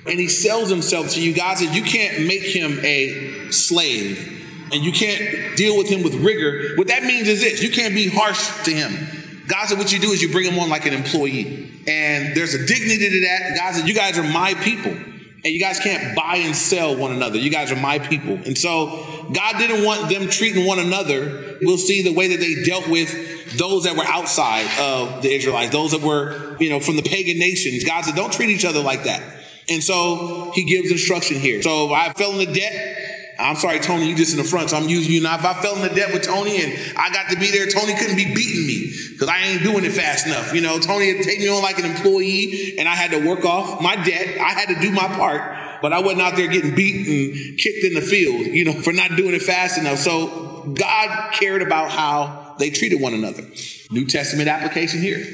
and 0.08 0.18
he 0.18 0.30
sells 0.30 0.70
himself 0.70 1.10
to 1.10 1.22
you, 1.22 1.36
God 1.36 1.58
says 1.58 1.76
you 1.76 1.84
can't 1.84 2.26
make 2.26 2.44
him 2.44 2.80
a 2.82 3.52
slave 3.52 4.32
and 4.72 4.86
you 4.86 4.94
can't 4.94 5.58
deal 5.58 5.78
with 5.78 5.90
him 5.90 6.02
with 6.02 6.16
rigor. 6.16 6.76
What 6.78 6.88
that 6.88 7.04
means 7.04 7.28
is 7.28 7.42
this 7.42 7.62
you 7.62 7.72
can't 7.72 7.94
be 7.94 8.08
harsh 8.08 8.64
to 8.64 8.72
him. 8.72 9.24
God 9.48 9.68
said, 9.68 9.78
what 9.78 9.92
you 9.94 10.00
do 10.00 10.12
is 10.12 10.22
you 10.22 10.32
bring 10.32 10.46
them 10.46 10.60
on 10.60 10.70
like 10.70 10.86
an 10.86 10.94
employee. 10.94 11.72
And 11.88 12.36
there's 12.36 12.54
a 12.54 12.66
dignity 12.66 13.10
to 13.10 13.22
that. 13.22 13.56
God 13.58 13.76
said, 13.76 13.88
you 13.88 13.94
guys 13.94 14.18
are 14.18 14.24
my 14.24 14.54
people. 14.56 14.92
And 14.92 15.54
you 15.54 15.60
guys 15.60 15.80
can't 15.80 16.16
buy 16.16 16.38
and 16.38 16.56
sell 16.56 16.98
one 16.98 17.12
another. 17.12 17.38
You 17.38 17.52
guys 17.52 17.72
are 17.72 17.76
my 17.76 18.00
people. 18.00 18.34
And 18.34 18.58
so 18.58 19.28
God 19.32 19.60
didn't 19.60 19.86
want 19.86 20.10
them 20.10 20.28
treating 20.28 20.66
one 20.66 20.80
another. 20.80 21.58
We'll 21.62 21.78
see 21.78 22.02
the 22.02 22.14
way 22.14 22.30
that 22.30 22.40
they 22.40 22.64
dealt 22.64 22.88
with 22.88 23.58
those 23.58 23.84
that 23.84 23.96
were 23.96 24.06
outside 24.06 24.66
of 24.80 25.22
the 25.22 25.32
Israelites, 25.32 25.72
those 25.72 25.92
that 25.92 26.02
were, 26.02 26.58
you 26.60 26.72
know, 26.72 26.80
from 26.80 26.96
the 26.96 27.04
pagan 27.04 27.38
nations. 27.38 27.84
God 27.84 28.06
said, 28.06 28.16
don't 28.16 28.34
treat 28.34 28.50
each 28.50 28.66
other 28.66 28.82
like 28.82 29.04
that. 29.04 29.22
And 29.70 29.84
so 29.84 30.52
he 30.56 30.64
gives 30.64 30.92
instruction 30.92 31.38
here. 31.38 31.62
So 31.62 31.94
I 31.94 32.12
fell 32.14 32.40
into 32.40 32.52
debt. 32.52 33.05
I'm 33.40 33.56
sorry, 33.56 33.80
Tony, 33.80 34.08
you 34.08 34.16
just 34.16 34.32
in 34.32 34.38
the 34.38 34.44
front, 34.44 34.70
so 34.70 34.78
I'm 34.78 34.88
using 34.88 35.14
you 35.14 35.22
now. 35.22 35.36
If 35.36 35.46
I 35.46 35.54
fell 35.62 35.76
in 35.76 35.82
the 35.82 35.94
debt 35.94 36.14
with 36.14 36.24
Tony 36.24 36.62
and 36.62 36.98
I 36.98 37.10
got 37.12 37.30
to 37.30 37.40
be 37.40 37.52
there, 37.52 37.68
Tony 37.68 37.94
couldn't 37.96 38.16
be 38.16 38.34
beating 38.34 38.68
me 38.68 38.92
because 39.12 39.30
I 39.30 39.40
ain't 39.40 39.64
doing 39.64 39.84
it 39.84 39.92
fast 39.92 40.26
enough. 40.28 40.54
You 40.54 40.62
know, 40.62 40.80
Tony 40.80 41.16
had 41.16 41.24
taken 41.24 41.44
me 41.44 41.50
on 41.50 41.62
like 41.62 41.80
an 41.80 41.86
employee 41.86 42.76
and 42.78 42.88
I 42.88 42.96
had 42.96 43.12
to 43.12 43.28
work 43.28 43.46
off 43.46 43.82
my 43.82 43.96
debt. 43.96 44.40
I 44.40 44.50
had 44.52 44.70
to 44.70 44.80
do 44.80 44.92
my 44.92 45.08
part. 45.08 45.82
but 45.82 45.94
I 45.94 46.00
wasn't 46.00 46.22
out 46.22 46.36
there 46.36 46.48
getting 46.48 46.74
beat 46.76 47.08
and 47.08 47.60
kicked 47.60 47.84
in 47.84 47.94
the 47.94 48.02
field, 48.02 48.48
you 48.48 48.66
know, 48.66 48.74
for 48.82 48.94
not 48.94 49.16
doing 49.16 49.34
it 49.34 49.42
fast 49.42 49.78
enough. 49.78 50.00
So 50.00 50.74
God 50.74 51.34
cared 51.34 51.62
about 51.62 51.92
how 51.92 52.56
they 52.60 52.70
treated 52.70 53.02
one 53.02 53.14
another. 53.14 53.44
New 53.92 54.06
Testament 54.06 54.50
application 54.50 55.02
here. 55.02 55.26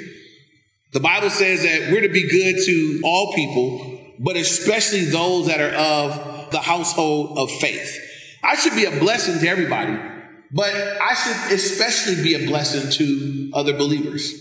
The 0.93 0.99
Bible 0.99 1.29
says 1.29 1.63
that 1.63 1.91
we're 1.91 2.01
to 2.01 2.09
be 2.09 2.27
good 2.27 2.55
to 2.65 3.01
all 3.05 3.33
people, 3.33 3.99
but 4.19 4.35
especially 4.35 5.05
those 5.05 5.47
that 5.47 5.61
are 5.61 5.73
of 5.73 6.30
the 6.51 6.59
household 6.59 7.37
of 7.37 7.51
faith. 7.51 7.99
I 8.43 8.55
should 8.55 8.75
be 8.75 8.85
a 8.85 8.99
blessing 8.99 9.39
to 9.39 9.47
everybody, 9.47 9.97
but 10.51 10.73
I 10.73 11.13
should 11.13 11.53
especially 11.53 12.21
be 12.23 12.33
a 12.33 12.47
blessing 12.47 12.91
to 12.91 13.51
other 13.53 13.73
believers, 13.73 14.33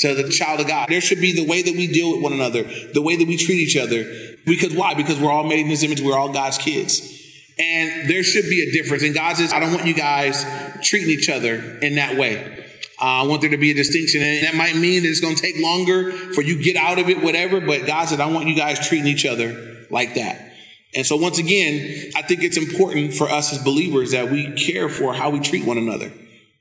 to 0.00 0.14
the 0.14 0.28
child 0.28 0.60
of 0.60 0.66
God. 0.66 0.88
There 0.88 1.00
should 1.00 1.20
be 1.20 1.32
the 1.32 1.46
way 1.46 1.62
that 1.62 1.74
we 1.74 1.86
deal 1.86 2.12
with 2.12 2.22
one 2.22 2.32
another, 2.32 2.64
the 2.92 3.02
way 3.02 3.16
that 3.16 3.26
we 3.26 3.36
treat 3.36 3.60
each 3.60 3.76
other. 3.76 4.04
Because 4.44 4.74
why? 4.74 4.94
Because 4.94 5.18
we're 5.18 5.30
all 5.30 5.44
made 5.44 5.60
in 5.60 5.66
His 5.66 5.82
image. 5.82 6.00
We're 6.00 6.18
all 6.18 6.32
God's 6.32 6.58
kids. 6.58 7.10
And 7.58 8.10
there 8.10 8.24
should 8.24 8.48
be 8.50 8.68
a 8.68 8.72
difference. 8.72 9.04
And 9.04 9.14
God 9.14 9.36
says, 9.36 9.52
I 9.52 9.60
don't 9.60 9.72
want 9.72 9.86
you 9.86 9.94
guys 9.94 10.44
treating 10.82 11.10
each 11.10 11.28
other 11.28 11.78
in 11.78 11.94
that 11.94 12.16
way. 12.16 12.64
Uh, 13.00 13.22
I 13.22 13.26
want 13.26 13.40
there 13.40 13.50
to 13.50 13.56
be 13.56 13.70
a 13.70 13.74
distinction. 13.74 14.22
And 14.22 14.44
that 14.44 14.54
might 14.54 14.76
mean 14.76 15.02
that 15.02 15.08
it's 15.08 15.20
going 15.20 15.36
to 15.36 15.42
take 15.42 15.60
longer 15.60 16.12
for 16.12 16.42
you 16.42 16.62
get 16.62 16.76
out 16.76 16.98
of 16.98 17.08
it, 17.08 17.22
whatever. 17.22 17.60
But 17.60 17.86
God 17.86 18.08
said, 18.08 18.20
I 18.20 18.26
want 18.26 18.48
you 18.48 18.56
guys 18.56 18.86
treating 18.86 19.06
each 19.06 19.24
other 19.24 19.86
like 19.90 20.14
that. 20.14 20.53
And 20.94 21.06
so 21.06 21.16
once 21.16 21.38
again, 21.38 22.10
I 22.14 22.22
think 22.22 22.42
it's 22.42 22.56
important 22.56 23.14
for 23.14 23.28
us 23.28 23.52
as 23.52 23.62
believers 23.62 24.12
that 24.12 24.30
we 24.30 24.52
care 24.52 24.88
for 24.88 25.12
how 25.12 25.30
we 25.30 25.40
treat 25.40 25.64
one 25.64 25.78
another. 25.78 26.12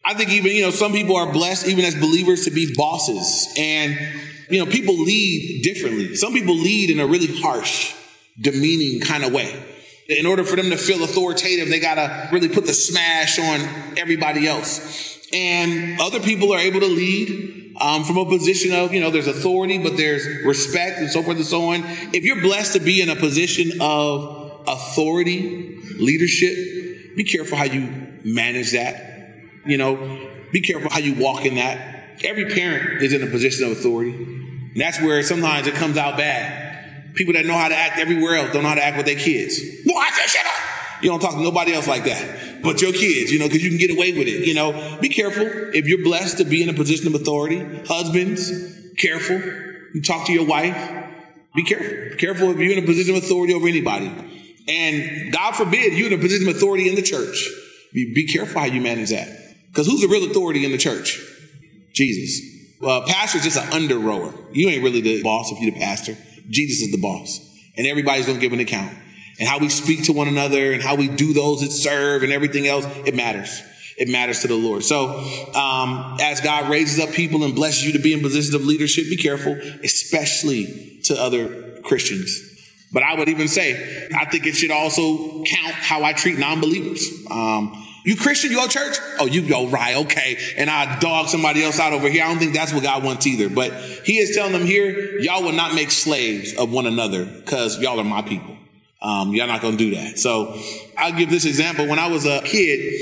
I 0.06 0.14
think 0.16 0.32
even, 0.32 0.52
you 0.52 0.64
know, 0.64 0.72
some 0.72 0.92
people 0.92 1.16
are 1.16 1.32
blessed 1.32 1.68
even 1.68 1.86
as 1.86 1.96
believers 1.96 2.46
to 2.46 2.52
be 2.52 2.74
bosses 2.76 3.54
and, 3.58 3.98
you 4.50 4.64
know, 4.64 4.70
people 4.70 4.96
lead 4.96 5.62
differently. 5.64 6.16
Some 6.16 6.34
people 6.34 6.56
lead 6.56 6.90
in 6.90 7.00
a 7.00 7.08
really 7.08 7.40
harsh, 7.40 7.96
demeaning 8.40 9.02
kind 9.02 9.24
of 9.24 9.32
way. 9.32 9.64
In 10.10 10.26
order 10.26 10.44
for 10.44 10.58
them 10.58 10.70
to 10.72 10.78
feel 10.78 11.04
authoritative, 11.04 11.70
they 11.70 11.80
got 11.80 11.96
to 11.96 12.30
really 12.34 12.50
put 12.50 12.66
the 12.66 12.74
smash 12.74 13.40
on 13.40 13.98
everybody 13.98 14.48
else. 14.48 15.30
And 15.32 16.00
other 16.02 16.20
people 16.20 16.54
are 16.54 16.60
able 16.60 16.82
to 16.82 16.88
lead 16.88 17.63
um, 17.80 18.04
from 18.04 18.18
a 18.18 18.26
position 18.26 18.74
of, 18.74 18.94
you 18.94 19.00
know, 19.00 19.10
there's 19.10 19.28
authority, 19.28 19.78
but 19.78 19.98
there's 19.98 20.26
respect 20.46 21.00
and 21.00 21.10
so 21.10 21.24
forth 21.24 21.38
and 21.38 21.46
so 21.46 21.72
on. 21.72 21.82
If 22.14 22.24
you're 22.24 22.42
blessed 22.42 22.74
to 22.74 22.80
be 22.80 23.02
in 23.02 23.10
a 23.10 23.16
position 23.16 23.80
of 23.82 24.64
authority, 24.68 25.80
leadership, 26.00 27.16
be 27.16 27.24
careful 27.24 27.58
how 27.58 27.66
you 27.66 27.90
manage 28.24 28.72
that. 28.72 29.38
You 29.66 29.78
know, 29.78 30.30
be 30.52 30.62
careful 30.62 30.90
how 30.90 31.00
you 31.00 31.16
walk 31.16 31.46
in 31.46 31.56
that. 31.56 32.20
Every 32.24 32.46
parent 32.46 33.02
is 33.02 33.14
in 33.14 33.24
a 33.24 33.28
position 33.28 33.66
of 33.66 33.72
authority. 33.72 34.14
And 34.14 34.82
that's 34.82 35.02
where 35.02 35.22
sometimes 35.24 35.68
it 35.68 35.74
comes 35.76 35.98
out 35.98 36.18
bad. 36.18 37.16
People 37.16 37.34
that 37.34 37.46
know 37.46 37.58
how 37.58 37.68
to 37.68 37.76
act 37.76 38.00
everywhere 38.00 38.36
else 38.36 38.54
don't 38.54 38.64
know 38.64 38.70
how 38.70 38.76
to 38.76 38.84
act 38.84 38.98
with 38.98 39.06
their 39.06 39.16
kids. 39.16 39.60
Well, 39.86 39.98
I 39.98 40.10
said, 40.12 40.30
shut 40.30 40.46
up. 40.46 40.83
You 41.04 41.10
don't 41.10 41.20
talk 41.20 41.34
to 41.34 41.44
nobody 41.44 41.74
else 41.74 41.88
like 41.88 42.06
that 42.06 42.54
but 42.64 42.82
your 42.82 42.94
kids, 42.94 43.32
you 43.32 43.40
know, 43.40 43.48
because 43.48 43.62
you 43.62 43.70
can 43.70 43.78
get 43.78 43.92
away 43.92 44.14
with 44.14 44.28
it. 44.28 44.48
You 44.48 44.54
know, 44.54 44.98
be 45.02 45.10
careful 45.10 45.46
if 45.46 45.86
you're 45.86 46.04
blessed 46.04 46.38
to 46.38 46.46
be 46.46 46.64
in 46.64 46.70
a 46.70 46.74
position 46.74 47.08
of 47.08 47.16
authority. 47.16 47.60
Husbands, 47.86 48.50
careful. 48.98 49.36
You 49.94 50.02
talk 50.02 50.26
to 50.28 50.34
your 50.34 50.46
wife. 50.46 50.76
Be 51.54 51.64
careful. 51.64 52.10
Be 52.12 52.16
careful 52.16 52.52
if 52.52 52.58
you're 52.58 52.72
in 52.72 52.84
a 52.84 52.88
position 52.88 53.16
of 53.16 53.24
authority 53.24 53.54
over 53.54 53.68
anybody. 53.68 54.12
And 54.68 55.32
God 55.34 55.52
forbid 55.56 55.94
you're 55.94 56.08
in 56.08 56.14
a 56.14 56.22
position 56.22 56.48
of 56.48 56.56
authority 56.56 56.88
in 56.88 56.96
the 56.96 57.02
church. 57.02 57.50
Be, 57.94 58.14
be 58.14 58.26
careful 58.26 58.62
how 58.62 58.66
you 58.66 58.82
manage 58.82 59.10
that. 59.10 59.28
Because 59.68 59.86
who's 59.88 60.02
the 60.02 60.08
real 60.08 60.24
authority 60.30 60.66
in 60.66 60.72
the 60.72 60.78
church? 60.78 61.20
Jesus. 61.94 62.50
Well, 62.80 63.04
pastor's 63.04 63.44
just 63.44 63.58
an 63.58 63.72
under 63.74 64.00
rower. 64.00 64.34
You 64.54 64.70
ain't 64.70 64.84
really 64.84 65.02
the 65.02 65.22
boss 65.22 65.52
if 65.52 65.60
you're 65.60 65.72
the 65.72 65.80
pastor. 65.80 66.18
Jesus 66.50 66.82
is 66.82 66.92
the 66.92 67.02
boss. 67.02 67.40
And 67.76 67.86
everybody's 67.88 68.26
going 68.26 68.38
to 68.38 68.42
give 68.42 68.54
an 68.54 68.60
account 68.60 68.98
and 69.44 69.50
how 69.50 69.60
we 69.60 69.68
speak 69.68 70.06
to 70.06 70.14
one 70.14 70.30
another 70.30 70.72
and 70.72 70.82
how 70.82 70.96
we 70.96 71.10
do 71.10 71.34
those 71.34 71.60
that 71.60 71.72
serve 71.74 72.24
and 72.24 72.32
everything 72.32 72.66
else, 72.66 72.86
it 73.06 73.14
matters. 73.14 73.62
It 73.98 74.08
matters 74.08 74.40
to 74.40 74.48
the 74.48 74.56
Lord. 74.56 74.86
So, 74.86 75.20
um, 75.54 76.16
as 76.22 76.40
God 76.40 76.70
raises 76.70 76.98
up 76.98 77.14
people 77.14 77.44
and 77.44 77.54
blesses 77.54 77.86
you 77.86 77.92
to 77.92 78.00
be 78.00 78.14
in 78.14 78.22
positions 78.22 78.54
of 78.54 78.64
leadership, 78.64 79.04
be 79.10 79.18
careful, 79.18 79.60
especially 79.84 81.02
to 81.04 81.22
other 81.22 81.82
Christians. 81.82 82.42
But 82.94 83.04
I 83.04 83.16
would 83.16 83.28
even 83.28 83.50
say, 83.50 84.08
I 84.16 84.24
think 84.24 84.48
it 84.48 84.56
should 84.56 84.72
also 84.72 85.44
count 85.44 85.74
how 85.74 86.06
I 86.06 86.14
treat 86.14 86.40
non-believers. 86.40 87.06
Um, 87.30 87.86
you 88.06 88.16
Christian, 88.16 88.50
you 88.50 88.56
go 88.56 88.68
church? 88.68 88.96
Oh, 89.20 89.26
you 89.26 89.46
go 89.46 89.68
right, 89.68 89.98
okay. 90.06 90.38
And 90.56 90.70
I 90.70 91.00
dog 91.00 91.28
somebody 91.28 91.66
else 91.66 91.82
out 91.82 91.92
over 91.92 92.08
here. 92.08 92.24
I 92.24 92.30
don't 92.30 92.40
think 92.40 92.54
that's 92.54 92.72
what 92.72 92.84
God 92.84 93.04
wants 93.04 93.28
either. 93.28 93.50
But 93.50 93.74
He 94.06 94.20
is 94.20 94.34
telling 94.38 94.54
them 94.54 94.66
here, 94.66 95.20
y'all 95.20 95.44
will 95.44 95.52
not 95.52 95.76
make 95.76 95.92
slaves 95.92 96.54
of 96.54 96.72
one 96.72 96.86
another 96.86 97.26
because 97.26 97.82
y'all 97.82 98.00
are 98.00 98.06
my 98.06 98.22
people. 98.22 98.53
Um, 99.04 99.34
y'all 99.34 99.48
not 99.48 99.62
to 99.62 99.76
do 99.76 99.96
that. 99.96 100.18
So 100.18 100.58
I'll 100.98 101.12
give 101.12 101.30
this 101.30 101.46
example. 101.46 101.88
When 101.88 102.00
I 102.00 102.08
was 102.08 102.26
a 102.26 102.42
kid, 102.42 102.94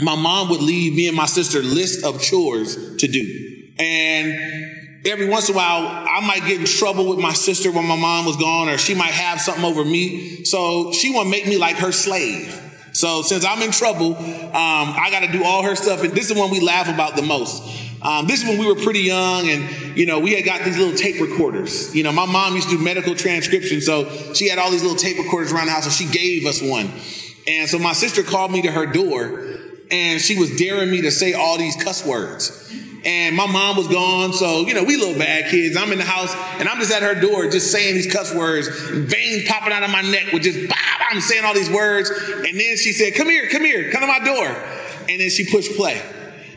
my 0.00 0.16
mom 0.16 0.48
would 0.50 0.60
leave 0.60 0.94
me 0.94 1.06
and 1.06 1.16
my 1.16 1.26
sister 1.26 1.62
list 1.62 2.04
of 2.04 2.20
chores 2.20 2.96
to 2.96 3.06
do. 3.06 3.72
And 3.78 5.02
every 5.06 5.28
once 5.28 5.48
in 5.48 5.54
a 5.54 5.58
while, 5.58 5.86
I 5.86 6.26
might 6.26 6.44
get 6.44 6.60
in 6.60 6.66
trouble 6.66 7.08
with 7.08 7.20
my 7.20 7.32
sister 7.32 7.70
when 7.70 7.86
my 7.86 7.96
mom 7.96 8.26
was 8.26 8.36
gone, 8.36 8.68
or 8.68 8.78
she 8.78 8.94
might 8.94 9.12
have 9.12 9.40
something 9.40 9.64
over 9.64 9.84
me. 9.84 10.44
So 10.44 10.92
she 10.92 11.14
want 11.14 11.26
to 11.26 11.30
make 11.30 11.46
me 11.46 11.56
like 11.56 11.76
her 11.76 11.92
slave. 11.92 12.58
So 12.92 13.22
since 13.22 13.44
I'm 13.44 13.62
in 13.62 13.70
trouble, 13.70 14.16
um, 14.16 14.24
I 14.52 15.08
got 15.10 15.20
to 15.20 15.32
do 15.32 15.44
all 15.44 15.62
her 15.62 15.76
stuff. 15.76 16.02
And 16.02 16.12
this 16.12 16.30
is 16.30 16.36
one 16.36 16.50
we 16.50 16.60
laugh 16.60 16.88
about 16.92 17.16
the 17.16 17.22
most. 17.22 17.62
Um, 18.02 18.26
this 18.26 18.42
is 18.42 18.48
when 18.48 18.58
we 18.58 18.66
were 18.66 18.74
pretty 18.74 19.00
young 19.00 19.48
and, 19.48 19.96
you 19.96 20.06
know, 20.06 20.18
we 20.18 20.34
had 20.34 20.44
got 20.44 20.64
these 20.64 20.76
little 20.76 20.96
tape 20.96 21.20
recorders. 21.20 21.94
You 21.94 22.02
know, 22.02 22.10
my 22.10 22.26
mom 22.26 22.54
used 22.56 22.68
to 22.70 22.76
do 22.76 22.82
medical 22.82 23.14
transcription. 23.14 23.80
So 23.80 24.34
she 24.34 24.48
had 24.48 24.58
all 24.58 24.70
these 24.70 24.82
little 24.82 24.98
tape 24.98 25.18
recorders 25.18 25.52
around 25.52 25.66
the 25.66 25.72
house 25.72 25.84
and 25.84 25.92
she 25.92 26.06
gave 26.06 26.44
us 26.44 26.60
one. 26.60 26.90
And 27.46 27.68
so 27.68 27.78
my 27.78 27.92
sister 27.92 28.22
called 28.22 28.50
me 28.50 28.62
to 28.62 28.72
her 28.72 28.86
door 28.86 29.40
and 29.90 30.20
she 30.20 30.36
was 30.36 30.56
daring 30.56 30.90
me 30.90 31.02
to 31.02 31.12
say 31.12 31.32
all 31.32 31.58
these 31.58 31.76
cuss 31.76 32.04
words. 32.04 32.58
And 33.04 33.36
my 33.36 33.46
mom 33.46 33.76
was 33.76 33.88
gone, 33.88 34.32
so 34.32 34.64
you 34.64 34.74
know 34.74 34.84
we 34.84 34.96
little 34.96 35.18
bad 35.18 35.50
kids. 35.50 35.76
I'm 35.76 35.90
in 35.90 35.98
the 35.98 36.04
house, 36.04 36.32
and 36.60 36.68
I'm 36.68 36.78
just 36.78 36.92
at 36.92 37.02
her 37.02 37.20
door, 37.20 37.50
just 37.50 37.72
saying 37.72 37.96
these 37.96 38.10
cuss 38.12 38.32
words, 38.32 38.68
veins 38.68 39.48
popping 39.48 39.72
out 39.72 39.82
of 39.82 39.90
my 39.90 40.02
neck 40.02 40.32
with 40.32 40.44
just 40.44 40.68
bah, 40.68 40.76
I'm 41.10 41.20
saying 41.20 41.44
all 41.44 41.52
these 41.52 41.68
words. 41.68 42.08
And 42.08 42.60
then 42.60 42.76
she 42.76 42.92
said, 42.92 43.16
"Come 43.16 43.28
here, 43.28 43.48
come 43.48 43.64
here, 43.64 43.90
come 43.90 44.02
to 44.02 44.06
my 44.06 44.20
door." 44.20 44.46
And 45.08 45.20
then 45.20 45.30
she 45.30 45.50
pushed 45.50 45.74
play 45.76 46.00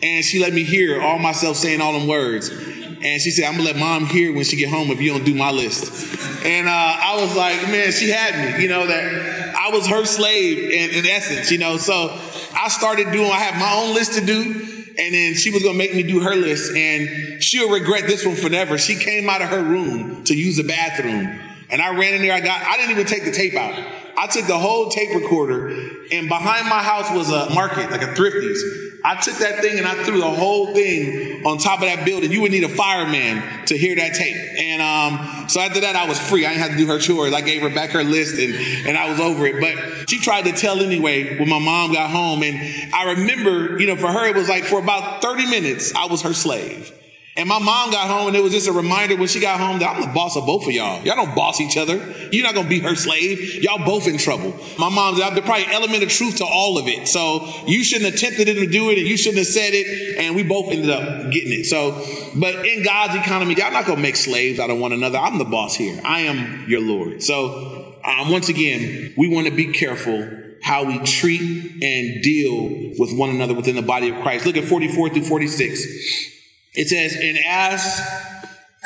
and 0.02 0.24
she 0.24 0.40
let 0.40 0.54
me 0.54 0.64
hear 0.64 1.02
all 1.02 1.20
myself 1.20 1.58
saying 1.58 1.82
all 1.82 1.94
them 1.94 2.08
words. 2.08 2.50
And 2.50 3.22
she 3.22 3.32
said, 3.32 3.46
I'm 3.46 3.54
gonna 3.58 3.66
let 3.66 3.76
mom 3.76 4.06
hear 4.06 4.34
when 4.34 4.46
she 4.46 4.56
get 4.56 4.70
home 4.70 4.90
if 4.90 5.00
you 5.00 5.12
don't 5.12 5.26
do 5.26 5.36
my 5.36 5.52
list. 5.52 6.46
And 6.46 6.68
uh, 6.68 6.72
I 6.72 7.22
was 7.22 7.36
like, 7.36 7.62
man, 7.64 7.92
she 7.92 8.10
had 8.10 8.58
me, 8.58 8.64
you 8.64 8.70
know, 8.70 8.88
that 8.88 9.56
I 9.56 9.70
was 9.70 9.88
her 9.88 10.06
slave 10.06 10.58
in, 10.58 10.90
in 10.92 11.06
essence, 11.06 11.52
you 11.52 11.58
know. 11.58 11.78
So 11.78 12.10
I 12.56 12.68
started 12.70 13.12
doing, 13.12 13.30
I 13.30 13.38
had 13.38 13.60
my 13.60 13.84
own 13.84 13.94
list 13.94 14.14
to 14.14 14.26
do. 14.26 14.72
And 14.98 15.14
then 15.14 15.34
she 15.36 15.52
was 15.52 15.62
gonna 15.62 15.78
make 15.78 15.94
me 15.94 16.04
do 16.04 16.22
her 16.22 16.36
list, 16.36 16.74
and 16.74 17.44
she'll 17.44 17.70
regret 17.70 18.08
this 18.08 18.26
one 18.26 18.36
forever. 18.36 18.78
She 18.78 18.96
came 18.96 19.30
out 19.30 19.42
of 19.42 19.50
her 19.50 19.62
room 19.62 20.24
to 20.24 20.34
use 20.34 20.56
the 20.56 20.64
bathroom, 20.64 21.38
and 21.70 21.82
I 21.82 21.98
ran 21.98 22.14
in 22.14 22.22
there. 22.22 22.32
I 22.32 22.40
got, 22.40 22.66
I 22.66 22.78
didn't 22.78 22.92
even 22.92 23.06
take 23.06 23.26
the 23.26 23.34
tape 23.34 23.56
out. 23.56 23.78
I 24.18 24.28
took 24.28 24.48
the 24.48 24.58
whole 24.58 24.90
tape 24.90 25.14
recorder, 25.14 25.70
and 26.12 26.30
behind 26.30 26.68
my 26.68 26.82
house 26.82 27.12
was 27.12 27.30
a 27.30 27.54
market, 27.54 27.92
like 27.92 28.02
a 28.02 28.14
thrifties. 28.14 28.62
I 29.06 29.22
took 29.22 29.36
that 29.36 29.62
thing 29.62 29.78
and 29.78 29.88
I 29.88 30.04
threw 30.04 30.20
the 30.20 30.32
whole 30.32 30.74
thing 30.74 31.46
on 31.46 31.60
top 31.60 31.80
of 31.82 31.86
that 31.86 32.06
building. 32.06 32.32
You 32.32 32.42
would 32.42 32.50
need 32.50 32.64
a 32.64 32.70
fireman 32.70 33.68
to 33.68 33.78
hear 33.78 33.96
that 33.98 34.16
tape. 34.16 34.36
And 34.58 34.82
um, 34.82 35.48
so 35.48 35.62
after 35.62 35.82
that, 35.82 35.96
I 35.96 36.08
was 36.08 36.20
free. 36.20 36.44
I 36.44 36.50
didn't 36.50 36.64
have 36.64 36.72
to 36.72 36.78
do 36.78 36.88
her 36.88 36.98
chores. 36.98 37.32
I 37.32 37.42
gave 37.42 37.62
her 37.62 37.70
back 37.70 37.92
her 37.92 38.04
list 38.04 38.40
and, 38.40 38.56
and 38.88 38.98
I 38.98 39.08
was 39.08 39.20
over 39.20 39.46
it. 39.46 39.62
But 39.62 40.10
she 40.10 40.20
tried 40.20 40.46
to 40.46 40.54
tell 40.54 40.80
anyway 40.80 41.38
when 41.38 41.48
my 41.48 41.60
mom 41.60 41.94
got 41.94 42.10
home. 42.10 42.42
And 42.42 42.96
I 42.96 43.12
remember, 43.12 43.80
you 43.80 43.86
know, 43.86 43.96
for 43.96 44.08
her, 44.08 44.26
it 44.26 44.36
was 44.36 44.50
like 44.50 44.64
for 44.64 44.80
about 44.80 45.22
30 45.22 45.52
minutes, 45.52 45.94
I 45.94 46.08
was 46.08 46.24
her 46.24 46.34
slave. 46.34 46.92
And 47.38 47.50
my 47.50 47.60
mom 47.60 47.92
got 47.92 48.10
home 48.10 48.28
and 48.28 48.36
it 48.38 48.42
was 48.42 48.54
just 48.54 48.70
a 48.70 48.72
reminder 48.72 49.18
when 49.18 49.28
she 49.28 49.42
got 49.42 49.60
home 49.60 49.80
that 49.80 49.94
I'm 49.94 50.02
the 50.02 50.14
boss 50.14 50.38
of 50.38 50.46
both 50.46 50.66
of 50.66 50.72
y'all. 50.72 51.04
Y'all 51.04 51.18
don't 51.18 51.36
boss 51.36 51.60
each 51.60 51.76
other. 51.76 51.98
You're 52.32 52.46
not 52.46 52.54
going 52.54 52.68
to 52.68 52.70
be 52.70 52.80
her 52.80 52.96
slave. 52.96 53.62
Y'all 53.62 53.84
both 53.84 54.08
in 54.08 54.18
trouble. 54.18 54.58
My 54.80 54.88
mom 54.88 55.18
said, 55.18 55.32
there's 55.32 55.46
probably 55.46 55.66
element 55.74 56.02
of 56.02 56.08
truth 56.08 56.38
to 56.38 56.46
all 56.46 56.78
of 56.78 56.88
it. 56.88 57.10
So 57.10 57.46
you 57.68 57.84
shouldn't 57.84 58.12
have 58.12 58.20
tempted 58.22 58.48
him 58.48 58.56
to 58.56 58.68
do 58.68 58.90
it 58.90 59.00
and 59.00 59.06
you 59.06 59.18
shouldn't 59.18 59.40
have 59.40 59.48
said 59.48 59.72
it. 59.74 60.18
And 60.18 60.34
we 60.34 60.44
both 60.44 60.72
ended 60.72 60.90
up 60.90 61.30
getting 61.30 61.52
it. 61.52 61.66
So, 61.66 62.02
but 62.40 62.66
in 62.66 62.84
God's 62.84 63.16
economy, 63.16 63.56
y'all 63.56 63.74
not 63.74 63.86
going 63.86 63.98
to 63.98 64.02
make 64.02 64.16
slaves 64.16 64.58
out 64.58 64.70
of 64.70 64.78
one 64.78 64.94
another. 64.94 65.18
I'm 65.18 65.38
the 65.38 65.44
boss 65.44 65.76
here. 65.76 66.00
I 66.06 66.22
am 66.22 66.70
your 66.70 66.82
Lord. 66.82 67.22
So 67.22 67.98
um, 68.06 68.32
once 68.32 68.48
again, 68.48 69.14
we 69.18 69.28
want 69.28 69.48
to 69.48 69.54
be 69.54 69.74
careful 69.74 70.30
how 70.62 70.86
we 70.86 71.00
treat 71.00 71.84
and 71.84 72.24
deal 72.24 72.94
with 72.98 73.12
one 73.12 73.30
another 73.30 73.54
within 73.54 73.76
the 73.76 73.82
body 73.82 74.10
of 74.10 74.22
Christ. 74.22 74.46
Look 74.46 74.56
at 74.56 74.64
44 74.64 75.10
through 75.10 75.24
46. 75.24 76.35
It 76.76 76.90
says, 76.90 77.16
and 77.20 77.38
as 77.48 78.02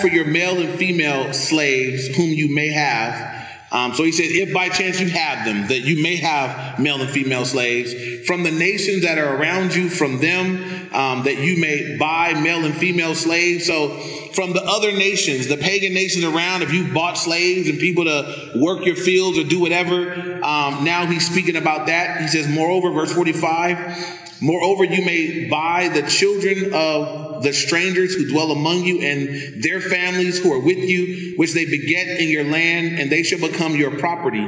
for 0.02 0.08
your 0.08 0.26
male 0.26 0.60
and 0.60 0.78
female 0.78 1.34
slaves 1.34 2.08
whom 2.16 2.30
you 2.30 2.54
may 2.54 2.70
have, 2.70 3.40
um, 3.72 3.94
so 3.94 4.04
he 4.04 4.12
says, 4.12 4.28
if 4.32 4.54
by 4.54 4.70
chance 4.70 5.00
you 5.00 5.10
have 5.10 5.46
them, 5.46 5.68
that 5.68 5.82
you 5.82 6.02
may 6.02 6.16
have 6.16 6.80
male 6.80 7.00
and 7.02 7.10
female 7.10 7.46
slaves 7.46 7.94
from 8.26 8.42
the 8.44 8.52
nations 8.52 9.04
that 9.04 9.20
are 9.20 9.36
around 9.36 9.76
you, 9.76 9.90
from 9.90 10.20
them, 10.20 10.90
um, 10.92 11.24
that 11.24 11.38
you 11.38 11.60
may 11.62 11.96
buy 11.98 12.34
male 12.34 12.66
and 12.66 12.76
female 12.76 13.14
slaves. 13.14 13.68
So 13.68 13.90
from 14.34 14.54
the 14.54 14.64
other 14.64 14.92
nations, 14.92 15.48
the 15.48 15.58
pagan 15.58 15.94
nations 15.94 16.26
around, 16.26 16.64
if 16.64 16.74
you've 16.74 16.94
bought 16.96 17.18
slaves 17.18 17.70
and 17.70 17.78
people 17.78 18.06
to 18.06 18.54
work 18.56 18.86
your 18.86 18.96
fields 18.96 19.38
or 19.38 19.44
do 19.44 19.60
whatever, 19.60 20.14
um, 20.44 20.84
now 20.84 21.06
he's 21.06 21.30
speaking 21.30 21.56
about 21.56 21.88
that. 21.88 22.22
He 22.22 22.28
says, 22.28 22.48
moreover, 22.48 22.90
verse 22.92 23.14
45, 23.14 24.42
moreover, 24.42 24.84
you 24.84 25.06
may 25.06 25.48
buy 25.48 25.90
the 25.90 26.02
children 26.10 26.74
of 26.74 27.29
the 27.42 27.54
strangers 27.54 28.16
who 28.16 28.30
dwell 28.30 28.52
among 28.52 28.84
you 28.84 29.02
and 29.02 29.64
their 29.64 29.82
families 29.82 30.42
who 30.42 30.54
are 30.54 30.60
with 30.60 30.78
you, 30.78 31.34
which 31.38 31.54
they 31.54 31.66
beget 31.66 32.08
in 32.20 32.30
your 32.30 32.44
land, 32.44 33.00
and 33.00 33.12
they 33.12 33.24
shall 33.24 33.40
become 33.40 33.76
your 33.76 33.98
property. 33.98 34.48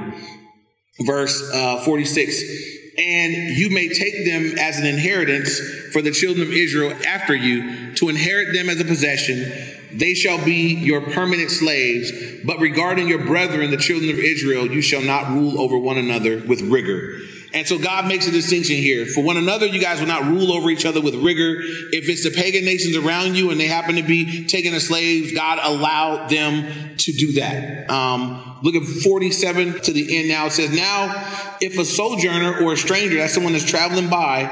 Verse 1.00 1.50
uh, 1.54 1.82
46 1.84 2.80
and 2.98 3.58
you 3.58 3.70
may 3.70 3.88
take 3.88 4.26
them 4.26 4.60
as 4.60 4.78
an 4.78 4.86
inheritance 4.86 5.60
for 5.92 6.02
the 6.02 6.12
children 6.12 6.46
of 6.46 6.54
Israel 6.54 6.94
after 7.08 7.34
you 7.34 7.94
to 7.96 8.10
inherit 8.10 8.54
them 8.54 8.70
as 8.70 8.80
a 8.82 8.86
possession. 8.86 9.52
They 9.94 10.14
shall 10.14 10.44
be 10.44 10.74
your 10.74 11.02
permanent 11.02 11.52
slaves. 11.52 12.12
But 12.46 12.60
regarding 12.60 13.08
your 13.08 13.26
brethren, 13.26 13.72
the 13.72 13.78
children 13.78 14.10
of 14.10 14.20
Israel, 14.20 14.68
you 14.68 14.82
shall 14.82 15.02
not 15.02 15.32
rule 15.32 15.60
over 15.60 15.78
one 15.78 15.98
another 15.98 16.44
with 16.46 16.62
rigor. 16.62 17.18
And 17.54 17.68
so 17.68 17.78
God 17.78 18.08
makes 18.08 18.28
a 18.28 18.32
distinction 18.32 18.78
here. 18.78 19.06
For 19.06 19.24
one 19.24 19.38
another, 19.38 19.66
you 19.66 19.82
guys 19.82 20.00
will 20.00 20.08
not 20.08 20.24
rule 20.24 20.54
over 20.54 20.70
each 20.70 20.86
other 20.86 21.02
with 21.02 21.16
rigor. 21.16 21.58
If 21.92 22.08
it's 22.08 22.24
the 22.24 22.32
pagan 22.32 22.64
nations 22.64 22.96
around 22.96 23.36
you 23.36 23.52
and 23.52 23.60
they 23.60 23.68
happen 23.68 23.96
to 23.96 24.04
be 24.04 24.46
taking 24.46 24.74
as 24.74 24.88
slaves, 24.88 25.34
God 25.34 25.60
allowed 25.62 26.30
them 26.30 26.96
to 26.98 27.12
do 27.12 27.34
that. 27.34 27.90
Um, 27.90 28.60
look 28.64 28.76
at 28.76 28.84
47 28.84 29.82
to 29.82 29.92
the 29.92 30.18
end 30.18 30.30
now. 30.30 30.46
It 30.46 30.52
says, 30.52 30.74
Now, 30.74 31.12
if 31.60 31.78
a 31.78 31.84
sojourner 31.84 32.64
or 32.64 32.74
a 32.74 32.78
stranger, 32.78 33.18
that's 33.18 33.34
someone 33.34 33.54
that's 33.54 33.66
traveling 33.66 34.10
by, 34.10 34.44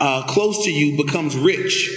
uh, 0.00 0.26
close 0.26 0.64
to 0.64 0.70
you, 0.70 1.02
becomes 1.02 1.36
rich, 1.36 1.90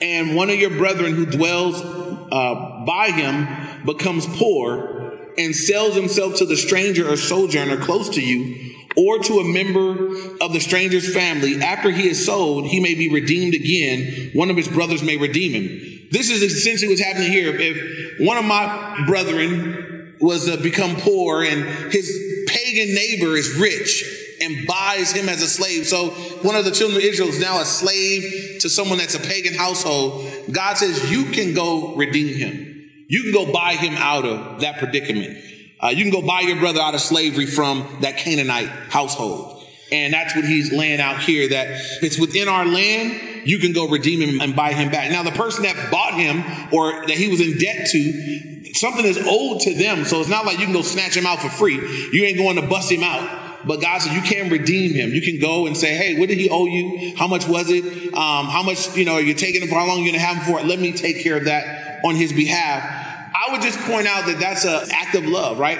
and 0.00 0.34
one 0.34 0.48
of 0.48 0.56
your 0.56 0.70
brethren 0.70 1.14
who 1.14 1.26
dwells 1.26 1.80
uh, 1.82 2.84
by 2.86 3.10
him 3.10 3.84
becomes 3.84 4.26
poor 4.26 5.18
and 5.36 5.54
sells 5.54 5.94
himself 5.94 6.36
to 6.36 6.46
the 6.46 6.56
stranger 6.56 7.10
or 7.10 7.16
sojourner 7.16 7.76
close 7.76 8.08
to 8.10 8.22
you, 8.22 8.69
or 8.96 9.18
to 9.18 9.38
a 9.38 9.44
member 9.44 10.16
of 10.40 10.52
the 10.52 10.60
stranger's 10.60 11.12
family, 11.14 11.60
after 11.62 11.90
he 11.90 12.08
is 12.08 12.24
sold, 12.24 12.66
he 12.66 12.80
may 12.80 12.94
be 12.94 13.08
redeemed 13.08 13.54
again. 13.54 14.30
One 14.34 14.50
of 14.50 14.56
his 14.56 14.68
brothers 14.68 15.02
may 15.02 15.16
redeem 15.16 15.52
him. 15.52 16.08
This 16.10 16.30
is 16.30 16.42
essentially 16.42 16.88
what's 16.88 17.02
happening 17.02 17.30
here. 17.30 17.54
If 17.56 18.20
one 18.26 18.36
of 18.36 18.44
my 18.44 19.04
brethren 19.06 20.16
was 20.20 20.46
to 20.46 20.56
become 20.56 20.96
poor 20.96 21.42
and 21.42 21.64
his 21.92 22.44
pagan 22.46 22.94
neighbor 22.94 23.36
is 23.36 23.56
rich 23.56 24.04
and 24.42 24.66
buys 24.66 25.12
him 25.12 25.28
as 25.28 25.42
a 25.42 25.46
slave. 25.46 25.86
So 25.86 26.10
one 26.42 26.56
of 26.56 26.64
the 26.64 26.70
children 26.70 26.98
of 26.98 27.04
Israel 27.04 27.28
is 27.28 27.40
now 27.40 27.60
a 27.60 27.64
slave 27.64 28.58
to 28.60 28.68
someone 28.68 28.98
that's 28.98 29.14
a 29.14 29.20
pagan 29.20 29.54
household. 29.54 30.28
God 30.50 30.76
says, 30.76 31.10
you 31.10 31.26
can 31.26 31.54
go 31.54 31.94
redeem 31.94 32.36
him. 32.36 32.66
You 33.08 33.22
can 33.24 33.32
go 33.32 33.52
buy 33.52 33.74
him 33.74 33.94
out 33.96 34.24
of 34.24 34.60
that 34.60 34.78
predicament. 34.78 35.38
Uh, 35.82 35.88
you 35.88 36.02
can 36.04 36.12
go 36.12 36.26
buy 36.26 36.40
your 36.40 36.56
brother 36.56 36.80
out 36.80 36.94
of 36.94 37.00
slavery 37.00 37.46
from 37.46 37.98
that 38.00 38.18
Canaanite 38.18 38.68
household. 38.68 39.64
And 39.92 40.12
that's 40.12 40.36
what 40.36 40.44
he's 40.44 40.72
laying 40.72 41.00
out 41.00 41.20
here 41.20 41.48
that 41.48 41.66
it's 42.02 42.18
within 42.18 42.48
our 42.48 42.64
land, 42.64 43.48
you 43.48 43.58
can 43.58 43.72
go 43.72 43.88
redeem 43.88 44.20
him 44.20 44.40
and 44.40 44.54
buy 44.54 44.72
him 44.72 44.90
back. 44.90 45.10
Now, 45.10 45.22
the 45.22 45.32
person 45.32 45.64
that 45.64 45.90
bought 45.90 46.14
him 46.14 46.44
or 46.72 47.06
that 47.06 47.16
he 47.16 47.28
was 47.28 47.40
in 47.40 47.58
debt 47.58 47.88
to, 47.88 48.74
something 48.74 49.04
is 49.04 49.18
owed 49.26 49.62
to 49.62 49.74
them. 49.74 50.04
So 50.04 50.20
it's 50.20 50.28
not 50.28 50.46
like 50.46 50.58
you 50.58 50.64
can 50.64 50.74
go 50.74 50.82
snatch 50.82 51.16
him 51.16 51.26
out 51.26 51.40
for 51.40 51.48
free. 51.48 51.74
You 52.12 52.24
ain't 52.24 52.38
going 52.38 52.56
to 52.56 52.66
bust 52.66 52.92
him 52.92 53.02
out. 53.02 53.66
But 53.66 53.80
God 53.80 53.98
said 53.98 54.14
you 54.14 54.22
can 54.22 54.50
redeem 54.50 54.94
him. 54.94 55.10
You 55.10 55.20
can 55.20 55.38
go 55.38 55.66
and 55.66 55.76
say, 55.76 55.94
hey, 55.94 56.18
what 56.18 56.28
did 56.28 56.38
he 56.38 56.48
owe 56.48 56.66
you? 56.66 57.14
How 57.16 57.26
much 57.26 57.46
was 57.46 57.70
it? 57.70 57.84
Um, 58.14 58.46
how 58.46 58.62
much, 58.62 58.96
you 58.96 59.04
know, 59.04 59.14
are 59.14 59.20
you 59.20 59.34
taking 59.34 59.60
him 59.60 59.68
for 59.68 59.74
how 59.74 59.86
long 59.86 60.00
are 60.00 60.02
you 60.02 60.12
to 60.12 60.18
have 60.18 60.36
him 60.36 60.44
for? 60.44 60.66
Let 60.66 60.78
me 60.78 60.92
take 60.92 61.22
care 61.22 61.36
of 61.36 61.44
that 61.44 62.00
on 62.04 62.14
his 62.14 62.32
behalf. 62.32 62.99
I 63.40 63.52
would 63.52 63.62
just 63.62 63.78
point 63.80 64.06
out 64.06 64.26
that 64.26 64.38
that's 64.38 64.64
an 64.66 64.90
act 64.92 65.14
of 65.14 65.24
love, 65.24 65.58
right? 65.58 65.78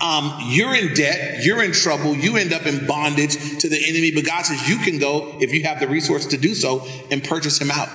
Um, 0.00 0.38
you're 0.48 0.74
in 0.74 0.94
debt, 0.94 1.42
you're 1.44 1.62
in 1.62 1.72
trouble, 1.72 2.14
you 2.14 2.36
end 2.36 2.52
up 2.52 2.66
in 2.66 2.86
bondage 2.86 3.58
to 3.60 3.68
the 3.68 3.88
enemy, 3.88 4.12
but 4.14 4.26
God 4.26 4.44
says 4.44 4.68
you 4.68 4.76
can 4.76 4.98
go, 4.98 5.38
if 5.40 5.52
you 5.52 5.64
have 5.64 5.80
the 5.80 5.88
resource 5.88 6.26
to 6.26 6.36
do 6.36 6.54
so, 6.54 6.86
and 7.10 7.24
purchase 7.24 7.58
him 7.58 7.70
out. 7.70 7.88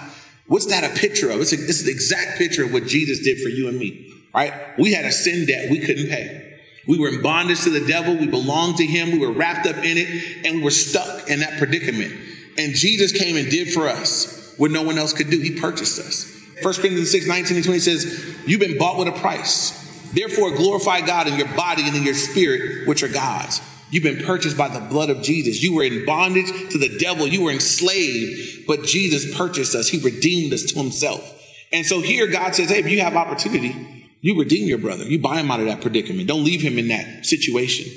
What's 0.48 0.66
that 0.66 0.84
a 0.84 1.00
picture 1.00 1.30
of? 1.30 1.40
It's, 1.40 1.54
a, 1.54 1.56
it's 1.56 1.84
an 1.84 1.90
exact 1.90 2.38
picture 2.40 2.66
of 2.66 2.74
what 2.74 2.88
Jesus 2.88 3.20
did 3.20 3.40
for 3.42 3.50
you 3.50 3.70
and 3.70 3.78
me, 3.78 4.12
right? 4.34 4.54
We 4.78 4.94
had 4.94 5.06
a 5.06 5.12
sin 5.12 5.46
debt 5.46 5.70
we 5.70 5.80
couldn't 5.80 6.10
pay. 6.10 6.60
We 6.88 7.00
were 7.00 7.10
in 7.10 7.22
bondage 7.22 7.62
to 7.62 7.70
the 7.70 7.86
devil, 7.86 8.18
we 8.18 8.28
belonged 8.28 8.78
to 8.78 8.86
him, 8.86 9.12
we 9.12 9.20
were 9.20 9.32
wrapped 9.32 9.68
up 9.68 9.78
in 9.78 9.98
it, 9.98 10.46
and 10.46 10.58
we 10.58 10.64
were 10.64 10.72
stuck 10.72 11.30
in 11.30 11.40
that 11.40 11.58
predicament. 11.60 12.12
And 12.58 12.74
Jesus 12.74 13.12
came 13.12 13.38
and 13.38 13.50
did 13.50 13.72
for 13.72 13.88
us 13.88 14.56
what 14.58 14.72
no 14.72 14.82
one 14.82 14.98
else 14.98 15.14
could 15.14 15.30
do. 15.30 15.40
He 15.40 15.60
purchased 15.60 16.00
us. 16.00 16.33
1 16.64 16.74
Corinthians 16.76 17.12
6, 17.12 17.28
19 17.28 17.58
and 17.58 17.66
20 17.66 17.80
says, 17.80 18.36
You've 18.46 18.60
been 18.60 18.78
bought 18.78 18.98
with 18.98 19.08
a 19.08 19.20
price. 19.20 19.80
Therefore, 20.14 20.56
glorify 20.56 21.02
God 21.02 21.28
in 21.28 21.38
your 21.38 21.48
body 21.56 21.84
and 21.86 21.96
in 21.96 22.04
your 22.04 22.14
spirit, 22.14 22.88
which 22.88 23.04
are 23.04 23.08
God's. 23.08 23.62
You've 23.90 24.04
been 24.04 24.24
purchased 24.24 24.58
by 24.58 24.70
the 24.70 24.80
blood 24.80 25.10
of 25.10 25.22
Jesus. 25.22 25.62
You 25.62 25.76
were 25.76 25.84
in 25.84 26.06
bondage 26.06 26.48
to 26.72 26.78
the 26.78 26.98
devil. 26.98 27.28
You 27.28 27.44
were 27.44 27.52
enslaved, 27.52 28.66
but 28.66 28.84
Jesus 28.84 29.36
purchased 29.38 29.76
us. 29.76 29.88
He 29.88 30.00
redeemed 30.00 30.54
us 30.54 30.64
to 30.72 30.80
himself. 30.80 31.42
And 31.72 31.86
so 31.86 32.02
here 32.02 32.28
God 32.28 32.56
says, 32.56 32.70
Hey, 32.70 32.80
if 32.80 32.90
you 32.90 33.02
have 33.02 33.16
opportunity, 33.16 33.76
you 34.22 34.40
redeem 34.40 34.68
your 34.68 34.78
brother. 34.78 35.04
You 35.04 35.20
buy 35.20 35.40
him 35.40 35.52
out 35.52 35.60
of 35.60 35.66
that 35.66 35.82
predicament. 35.82 36.28
Don't 36.28 36.44
leave 36.44 36.62
him 36.62 36.80
in 36.80 36.88
that 36.88 37.26
situation. 37.26 37.92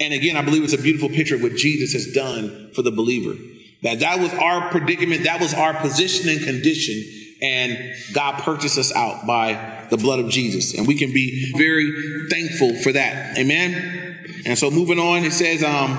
And 0.00 0.14
again, 0.14 0.36
I 0.36 0.42
believe 0.42 0.64
it's 0.64 0.72
a 0.72 0.78
beautiful 0.78 1.08
picture 1.08 1.34
of 1.34 1.42
what 1.42 1.56
Jesus 1.56 1.92
has 1.92 2.12
done 2.12 2.70
for 2.74 2.82
the 2.82 2.90
believer. 2.90 3.34
That 3.82 4.00
that 4.00 4.20
was 4.20 4.32
our 4.34 4.70
predicament. 4.70 5.24
That 5.24 5.40
was 5.40 5.54
our 5.54 5.74
position 5.74 6.28
and 6.28 6.42
condition 6.42 7.21
and 7.42 7.94
God 8.12 8.40
purchased 8.42 8.78
us 8.78 8.94
out 8.94 9.26
by 9.26 9.86
the 9.90 9.96
blood 9.96 10.20
of 10.20 10.30
Jesus. 10.30 10.74
And 10.74 10.86
we 10.86 10.94
can 10.94 11.12
be 11.12 11.52
very 11.56 11.92
thankful 12.30 12.76
for 12.76 12.92
that. 12.92 13.36
Amen. 13.36 14.42
And 14.46 14.56
so 14.56 14.70
moving 14.70 14.98
on, 14.98 15.24
it 15.24 15.32
says, 15.32 15.62
um, 15.62 15.98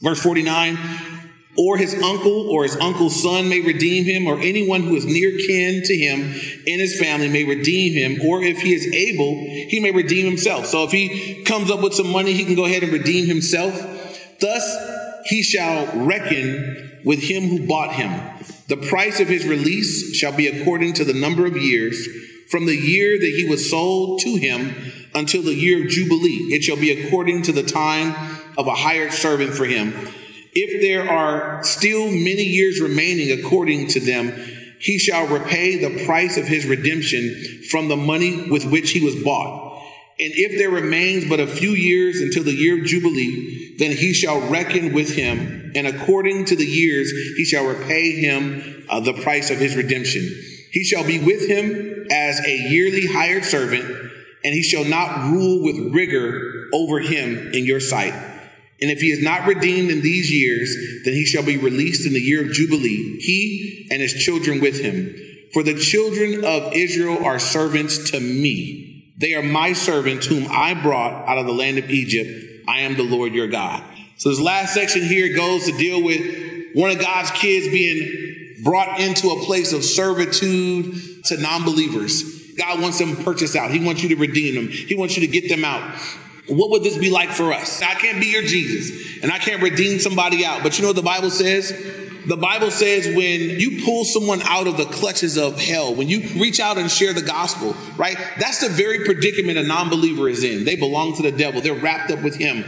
verse 0.00 0.20
49, 0.22 0.78
or 1.56 1.76
his 1.76 1.94
uncle 2.02 2.48
or 2.50 2.62
his 2.62 2.76
uncle's 2.76 3.22
son 3.22 3.50
may 3.50 3.60
redeem 3.60 4.04
him, 4.04 4.26
or 4.26 4.38
anyone 4.38 4.82
who 4.82 4.96
is 4.96 5.04
near 5.04 5.30
kin 5.46 5.82
to 5.84 5.96
him 5.96 6.20
in 6.66 6.80
his 6.80 6.98
family 6.98 7.28
may 7.28 7.44
redeem 7.44 7.92
him, 7.92 8.26
or 8.26 8.42
if 8.42 8.58
he 8.62 8.72
is 8.72 8.86
able, 8.86 9.34
he 9.68 9.78
may 9.80 9.90
redeem 9.90 10.24
himself. 10.24 10.66
So 10.66 10.84
if 10.84 10.92
he 10.92 11.44
comes 11.44 11.70
up 11.70 11.82
with 11.82 11.92
some 11.92 12.10
money, 12.10 12.32
he 12.32 12.46
can 12.46 12.54
go 12.54 12.64
ahead 12.64 12.82
and 12.82 12.92
redeem 12.92 13.26
himself. 13.26 13.74
Thus 14.40 15.22
he 15.26 15.42
shall 15.42 15.86
reckon 16.06 17.00
with 17.04 17.20
him 17.20 17.48
who 17.48 17.66
bought 17.66 17.92
him. 17.92 18.10
The 18.68 18.76
price 18.76 19.20
of 19.20 19.28
his 19.28 19.46
release 19.46 20.14
shall 20.16 20.32
be 20.32 20.46
according 20.46 20.94
to 20.94 21.04
the 21.04 21.12
number 21.14 21.46
of 21.46 21.56
years 21.56 22.06
from 22.48 22.66
the 22.66 22.76
year 22.76 23.18
that 23.18 23.26
he 23.26 23.46
was 23.48 23.68
sold 23.68 24.20
to 24.20 24.36
him 24.36 24.74
until 25.14 25.42
the 25.42 25.54
year 25.54 25.82
of 25.82 25.90
Jubilee. 25.90 26.54
It 26.54 26.62
shall 26.62 26.76
be 26.76 26.90
according 26.90 27.42
to 27.42 27.52
the 27.52 27.62
time 27.62 28.14
of 28.56 28.66
a 28.66 28.74
hired 28.74 29.12
servant 29.12 29.54
for 29.54 29.64
him. 29.64 29.94
If 30.54 30.82
there 30.82 31.10
are 31.10 31.64
still 31.64 32.06
many 32.06 32.44
years 32.44 32.80
remaining 32.80 33.38
according 33.38 33.88
to 33.88 34.00
them, 34.00 34.32
he 34.78 34.98
shall 34.98 35.26
repay 35.26 35.78
the 35.78 36.04
price 36.04 36.36
of 36.36 36.46
his 36.46 36.66
redemption 36.66 37.62
from 37.70 37.88
the 37.88 37.96
money 37.96 38.50
with 38.50 38.64
which 38.64 38.90
he 38.90 39.00
was 39.00 39.22
bought. 39.22 39.80
And 40.18 40.32
if 40.34 40.58
there 40.58 40.70
remains 40.70 41.28
but 41.28 41.40
a 41.40 41.46
few 41.46 41.70
years 41.70 42.20
until 42.20 42.42
the 42.42 42.52
year 42.52 42.80
of 42.80 42.84
Jubilee, 42.84 43.61
then 43.82 43.96
he 43.96 44.12
shall 44.12 44.48
reckon 44.48 44.92
with 44.92 45.16
him, 45.16 45.72
and 45.74 45.88
according 45.88 46.44
to 46.44 46.54
the 46.54 46.64
years 46.64 47.10
he 47.36 47.44
shall 47.44 47.66
repay 47.66 48.12
him 48.12 48.86
uh, 48.88 49.00
the 49.00 49.12
price 49.12 49.50
of 49.50 49.58
his 49.58 49.74
redemption. 49.74 50.22
He 50.70 50.84
shall 50.84 51.04
be 51.04 51.18
with 51.18 51.48
him 51.48 52.06
as 52.08 52.38
a 52.46 52.56
yearly 52.56 53.06
hired 53.06 53.44
servant, 53.44 53.84
and 54.44 54.54
he 54.54 54.62
shall 54.62 54.84
not 54.84 55.32
rule 55.32 55.64
with 55.64 55.92
rigor 55.92 56.68
over 56.72 57.00
him 57.00 57.52
in 57.52 57.64
your 57.64 57.80
sight. 57.80 58.14
And 58.80 58.90
if 58.90 59.00
he 59.00 59.10
is 59.10 59.22
not 59.22 59.48
redeemed 59.48 59.90
in 59.90 60.00
these 60.00 60.30
years, 60.30 60.76
then 61.04 61.14
he 61.14 61.24
shall 61.24 61.44
be 61.44 61.56
released 61.56 62.06
in 62.06 62.12
the 62.12 62.20
year 62.20 62.46
of 62.46 62.52
Jubilee, 62.52 63.18
he 63.20 63.88
and 63.90 64.00
his 64.00 64.14
children 64.14 64.60
with 64.60 64.80
him. 64.80 65.14
For 65.52 65.64
the 65.64 65.78
children 65.78 66.44
of 66.44 66.72
Israel 66.72 67.24
are 67.24 67.40
servants 67.40 68.12
to 68.12 68.20
me. 68.20 69.12
They 69.18 69.34
are 69.34 69.42
my 69.42 69.72
servants 69.72 70.26
whom 70.26 70.46
I 70.50 70.74
brought 70.74 71.28
out 71.28 71.38
of 71.38 71.46
the 71.46 71.52
land 71.52 71.78
of 71.78 71.90
Egypt. 71.90 72.51
I 72.72 72.80
am 72.80 72.96
the 72.96 73.02
Lord 73.02 73.34
your 73.34 73.48
God. 73.48 73.84
So 74.16 74.30
this 74.30 74.40
last 74.40 74.72
section 74.72 75.02
here 75.02 75.36
goes 75.36 75.66
to 75.66 75.72
deal 75.72 76.02
with 76.02 76.70
one 76.72 76.90
of 76.90 76.98
God's 76.98 77.30
kids 77.32 77.68
being 77.68 78.62
brought 78.64 78.98
into 78.98 79.28
a 79.28 79.40
place 79.40 79.74
of 79.74 79.84
servitude 79.84 81.24
to 81.24 81.36
non-believers. 81.36 82.54
God 82.56 82.80
wants 82.80 82.98
them 82.98 83.16
purchased 83.16 83.56
out. 83.56 83.70
He 83.70 83.84
wants 83.84 84.02
you 84.02 84.08
to 84.08 84.16
redeem 84.16 84.54
them. 84.54 84.68
He 84.68 84.94
wants 84.94 85.18
you 85.18 85.26
to 85.26 85.40
get 85.40 85.50
them 85.50 85.66
out. 85.66 85.82
What 86.48 86.70
would 86.70 86.82
this 86.82 86.96
be 86.96 87.10
like 87.10 87.28
for 87.28 87.52
us? 87.52 87.82
I 87.82 87.92
can't 87.94 88.20
be 88.20 88.28
your 88.28 88.42
Jesus 88.42 89.22
and 89.22 89.30
I 89.30 89.38
can't 89.38 89.62
redeem 89.62 89.98
somebody 89.98 90.42
out. 90.46 90.62
But 90.62 90.78
you 90.78 90.82
know 90.82 90.88
what 90.88 90.96
the 90.96 91.02
Bible 91.02 91.30
says? 91.30 91.72
The 92.26 92.36
Bible 92.36 92.70
says 92.70 93.06
when 93.06 93.40
you 93.60 93.84
pull 93.84 94.04
someone 94.04 94.42
out 94.42 94.66
of 94.66 94.76
the 94.76 94.84
clutches 94.84 95.36
of 95.36 95.60
hell, 95.60 95.94
when 95.94 96.08
you 96.08 96.20
reach 96.40 96.60
out 96.60 96.78
and 96.78 96.90
share 96.90 97.12
the 97.12 97.22
gospel, 97.22 97.76
right? 97.96 98.16
That's 98.38 98.60
the 98.60 98.68
very 98.68 99.04
predicament 99.04 99.58
a 99.58 99.62
non 99.62 99.90
believer 99.90 100.28
is 100.28 100.44
in. 100.44 100.64
They 100.64 100.76
belong 100.76 101.16
to 101.16 101.22
the 101.22 101.32
devil, 101.32 101.60
they're 101.60 101.74
wrapped 101.74 102.10
up 102.10 102.22
with 102.22 102.36
him. 102.36 102.64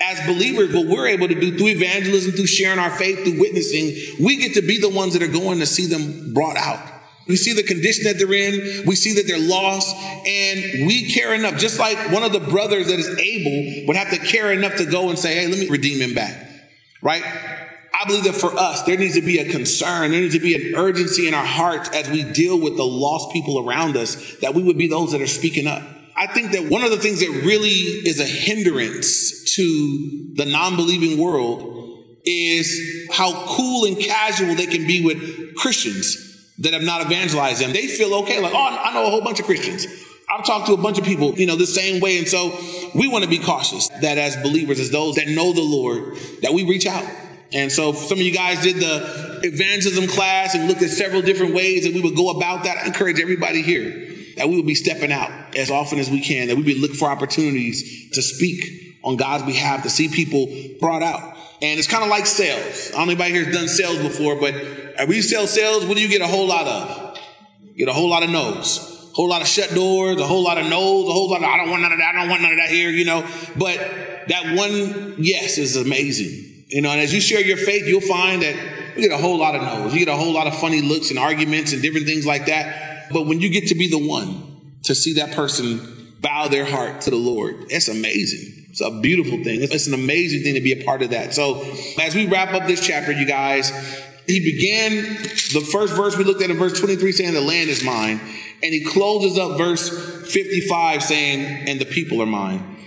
As 0.00 0.24
believers, 0.26 0.72
what 0.72 0.86
we're 0.86 1.08
able 1.08 1.26
to 1.26 1.34
do 1.34 1.56
through 1.56 1.68
evangelism, 1.68 2.32
through 2.32 2.46
sharing 2.46 2.78
our 2.78 2.90
faith, 2.90 3.24
through 3.24 3.40
witnessing, 3.40 3.96
we 4.24 4.36
get 4.36 4.54
to 4.54 4.62
be 4.62 4.78
the 4.78 4.88
ones 4.88 5.14
that 5.14 5.22
are 5.22 5.32
going 5.32 5.58
to 5.58 5.66
see 5.66 5.86
them 5.86 6.32
brought 6.32 6.56
out. 6.56 6.78
We 7.28 7.36
see 7.36 7.52
the 7.52 7.62
condition 7.62 8.04
that 8.04 8.18
they're 8.18 8.32
in. 8.32 8.86
We 8.86 8.94
see 8.94 9.14
that 9.14 9.26
they're 9.26 9.38
lost. 9.38 9.94
And 9.94 10.86
we 10.86 11.10
care 11.12 11.34
enough, 11.34 11.58
just 11.58 11.78
like 11.78 12.10
one 12.10 12.22
of 12.22 12.32
the 12.32 12.40
brothers 12.40 12.86
that 12.86 12.98
is 12.98 13.08
able 13.08 13.86
would 13.86 13.96
have 13.96 14.10
to 14.10 14.18
care 14.18 14.50
enough 14.50 14.76
to 14.76 14.86
go 14.86 15.10
and 15.10 15.18
say, 15.18 15.34
hey, 15.34 15.46
let 15.46 15.58
me 15.58 15.68
redeem 15.68 16.00
him 16.00 16.14
back. 16.14 16.48
Right? 17.02 17.22
I 18.00 18.06
believe 18.06 18.24
that 18.24 18.34
for 18.34 18.56
us, 18.56 18.82
there 18.82 18.96
needs 18.96 19.14
to 19.14 19.22
be 19.22 19.38
a 19.38 19.50
concern. 19.50 20.12
There 20.12 20.20
needs 20.20 20.34
to 20.34 20.40
be 20.40 20.54
an 20.54 20.76
urgency 20.76 21.26
in 21.26 21.34
our 21.34 21.44
hearts 21.44 21.88
as 21.90 22.08
we 22.08 22.22
deal 22.22 22.60
with 22.60 22.76
the 22.76 22.84
lost 22.84 23.32
people 23.32 23.68
around 23.68 23.96
us, 23.96 24.36
that 24.36 24.54
we 24.54 24.62
would 24.62 24.78
be 24.78 24.86
those 24.86 25.12
that 25.12 25.20
are 25.20 25.26
speaking 25.26 25.66
up. 25.66 25.82
I 26.16 26.26
think 26.26 26.52
that 26.52 26.70
one 26.70 26.82
of 26.82 26.90
the 26.90 26.96
things 26.96 27.20
that 27.20 27.30
really 27.44 27.68
is 27.68 28.20
a 28.20 28.24
hindrance 28.24 29.54
to 29.54 30.32
the 30.34 30.44
non 30.44 30.76
believing 30.76 31.18
world 31.18 31.74
is 32.24 33.08
how 33.12 33.32
cool 33.46 33.84
and 33.84 33.98
casual 33.98 34.54
they 34.54 34.66
can 34.66 34.86
be 34.86 35.04
with 35.04 35.56
Christians 35.56 36.52
that 36.58 36.72
have 36.72 36.82
not 36.82 37.00
evangelized 37.02 37.62
them. 37.62 37.72
They 37.72 37.86
feel 37.86 38.14
okay, 38.22 38.40
like, 38.40 38.52
oh, 38.52 38.58
I 38.58 38.92
know 38.92 39.06
a 39.06 39.10
whole 39.10 39.22
bunch 39.22 39.40
of 39.40 39.46
Christians. 39.46 39.86
I've 40.30 40.44
talked 40.44 40.66
to 40.66 40.74
a 40.74 40.76
bunch 40.76 40.98
of 40.98 41.04
people, 41.04 41.34
you 41.34 41.46
know, 41.46 41.56
the 41.56 41.66
same 41.66 42.00
way. 42.00 42.18
And 42.18 42.28
so 42.28 42.58
we 42.94 43.08
want 43.08 43.24
to 43.24 43.30
be 43.30 43.38
cautious 43.38 43.88
that 44.02 44.18
as 44.18 44.36
believers, 44.36 44.78
as 44.78 44.90
those 44.90 45.14
that 45.14 45.28
know 45.28 45.52
the 45.52 45.62
Lord, 45.62 46.16
that 46.42 46.52
we 46.52 46.64
reach 46.64 46.86
out. 46.86 47.04
And 47.52 47.72
so 47.72 47.92
some 47.92 48.18
of 48.18 48.24
you 48.24 48.32
guys 48.32 48.62
did 48.62 48.76
the 48.76 49.40
evangelism 49.42 50.06
class 50.06 50.54
and 50.54 50.68
looked 50.68 50.82
at 50.82 50.90
several 50.90 51.22
different 51.22 51.54
ways 51.54 51.84
that 51.84 51.94
we 51.94 52.00
would 52.00 52.16
go 52.16 52.30
about 52.30 52.64
that. 52.64 52.78
I 52.78 52.86
encourage 52.86 53.20
everybody 53.20 53.62
here 53.62 54.14
that 54.36 54.48
we 54.48 54.56
would 54.56 54.66
be 54.66 54.74
stepping 54.74 55.12
out 55.12 55.56
as 55.56 55.70
often 55.70 55.98
as 55.98 56.10
we 56.10 56.20
can, 56.20 56.48
that 56.48 56.56
we 56.56 56.62
would 56.62 56.78
look 56.78 56.92
for 56.92 57.08
opportunities 57.08 58.10
to 58.12 58.22
speak 58.22 58.98
on 59.02 59.16
God's 59.16 59.44
behalf, 59.44 59.82
to 59.82 59.90
see 59.90 60.08
people 60.08 60.48
brought 60.78 61.02
out. 61.02 61.36
And 61.60 61.78
it's 61.78 61.88
kind 61.88 62.04
of 62.04 62.10
like 62.10 62.26
sales. 62.26 62.90
I 62.90 62.98
don't 62.98 63.06
know 63.06 63.12
anybody 63.12 63.32
here 63.32 63.44
has 63.44 63.54
done 63.54 63.68
sales 63.68 63.98
before, 63.98 64.36
but 64.36 64.54
uh, 65.00 65.06
you 65.08 65.22
sell 65.22 65.46
sales, 65.46 65.86
what 65.86 65.96
do 65.96 66.02
you 66.02 66.08
get 66.08 66.20
a 66.20 66.26
whole 66.26 66.46
lot 66.46 66.66
of? 66.66 67.18
You 67.62 67.86
get 67.86 67.88
a 67.88 67.92
whole 67.92 68.08
lot 68.08 68.22
of 68.22 68.30
no's, 68.30 69.10
a 69.10 69.14
whole 69.14 69.28
lot 69.28 69.42
of 69.42 69.48
shut 69.48 69.74
doors, 69.74 70.20
a 70.20 70.26
whole 70.26 70.44
lot 70.44 70.58
of 70.58 70.68
no's, 70.68 71.08
a 71.08 71.12
whole 71.12 71.30
lot 71.30 71.38
of 71.38 71.44
I 71.44 71.56
don't 71.56 71.70
want 71.70 71.82
none 71.82 71.92
of 71.92 71.98
that, 71.98 72.14
I 72.14 72.20
don't 72.20 72.28
want 72.28 72.42
none 72.42 72.52
of 72.52 72.58
that 72.58 72.68
here, 72.68 72.90
you 72.90 73.04
know. 73.04 73.26
But 73.56 73.78
that 74.28 74.54
one 74.56 75.16
yes 75.18 75.58
is 75.58 75.76
amazing. 75.76 76.47
You 76.68 76.82
know, 76.82 76.90
and 76.90 77.00
as 77.00 77.14
you 77.14 77.20
share 77.20 77.40
your 77.40 77.56
faith, 77.56 77.86
you'll 77.86 78.00
find 78.00 78.42
that 78.42 78.54
you 78.96 79.08
get 79.08 79.12
a 79.12 79.20
whole 79.20 79.38
lot 79.38 79.54
of 79.54 79.62
no's. 79.62 79.92
You 79.94 80.04
get 80.04 80.08
a 80.08 80.16
whole 80.16 80.32
lot 80.32 80.46
of 80.46 80.56
funny 80.58 80.82
looks 80.82 81.10
and 81.10 81.18
arguments 81.18 81.72
and 81.72 81.80
different 81.80 82.06
things 82.06 82.26
like 82.26 82.46
that. 82.46 83.10
But 83.10 83.26
when 83.26 83.40
you 83.40 83.48
get 83.48 83.68
to 83.68 83.74
be 83.74 83.88
the 83.88 83.98
one 83.98 84.76
to 84.84 84.94
see 84.94 85.14
that 85.14 85.34
person 85.34 86.14
bow 86.20 86.48
their 86.48 86.64
heart 86.64 87.02
to 87.02 87.10
the 87.10 87.16
Lord, 87.16 87.66
it's 87.70 87.88
amazing. 87.88 88.66
It's 88.70 88.82
a 88.82 89.00
beautiful 89.00 89.42
thing. 89.42 89.62
It's 89.62 89.86
an 89.86 89.94
amazing 89.94 90.42
thing 90.42 90.54
to 90.54 90.60
be 90.60 90.72
a 90.72 90.84
part 90.84 91.02
of 91.02 91.10
that. 91.10 91.34
So, 91.34 91.62
as 92.00 92.14
we 92.14 92.26
wrap 92.26 92.52
up 92.52 92.66
this 92.66 92.84
chapter, 92.86 93.12
you 93.12 93.26
guys, 93.26 93.70
he 94.26 94.40
began 94.40 94.92
the 94.92 95.66
first 95.72 95.94
verse 95.94 96.18
we 96.18 96.24
looked 96.24 96.42
at 96.42 96.50
in 96.50 96.58
verse 96.58 96.78
23 96.78 97.12
saying, 97.12 97.32
The 97.32 97.40
land 97.40 97.70
is 97.70 97.82
mine. 97.82 98.20
And 98.62 98.74
he 98.74 98.84
closes 98.84 99.38
up 99.38 99.56
verse 99.56 99.88
55 100.30 101.02
saying, 101.02 101.68
And 101.68 101.80
the 101.80 101.86
people 101.86 102.20
are 102.20 102.26
mine. 102.26 102.77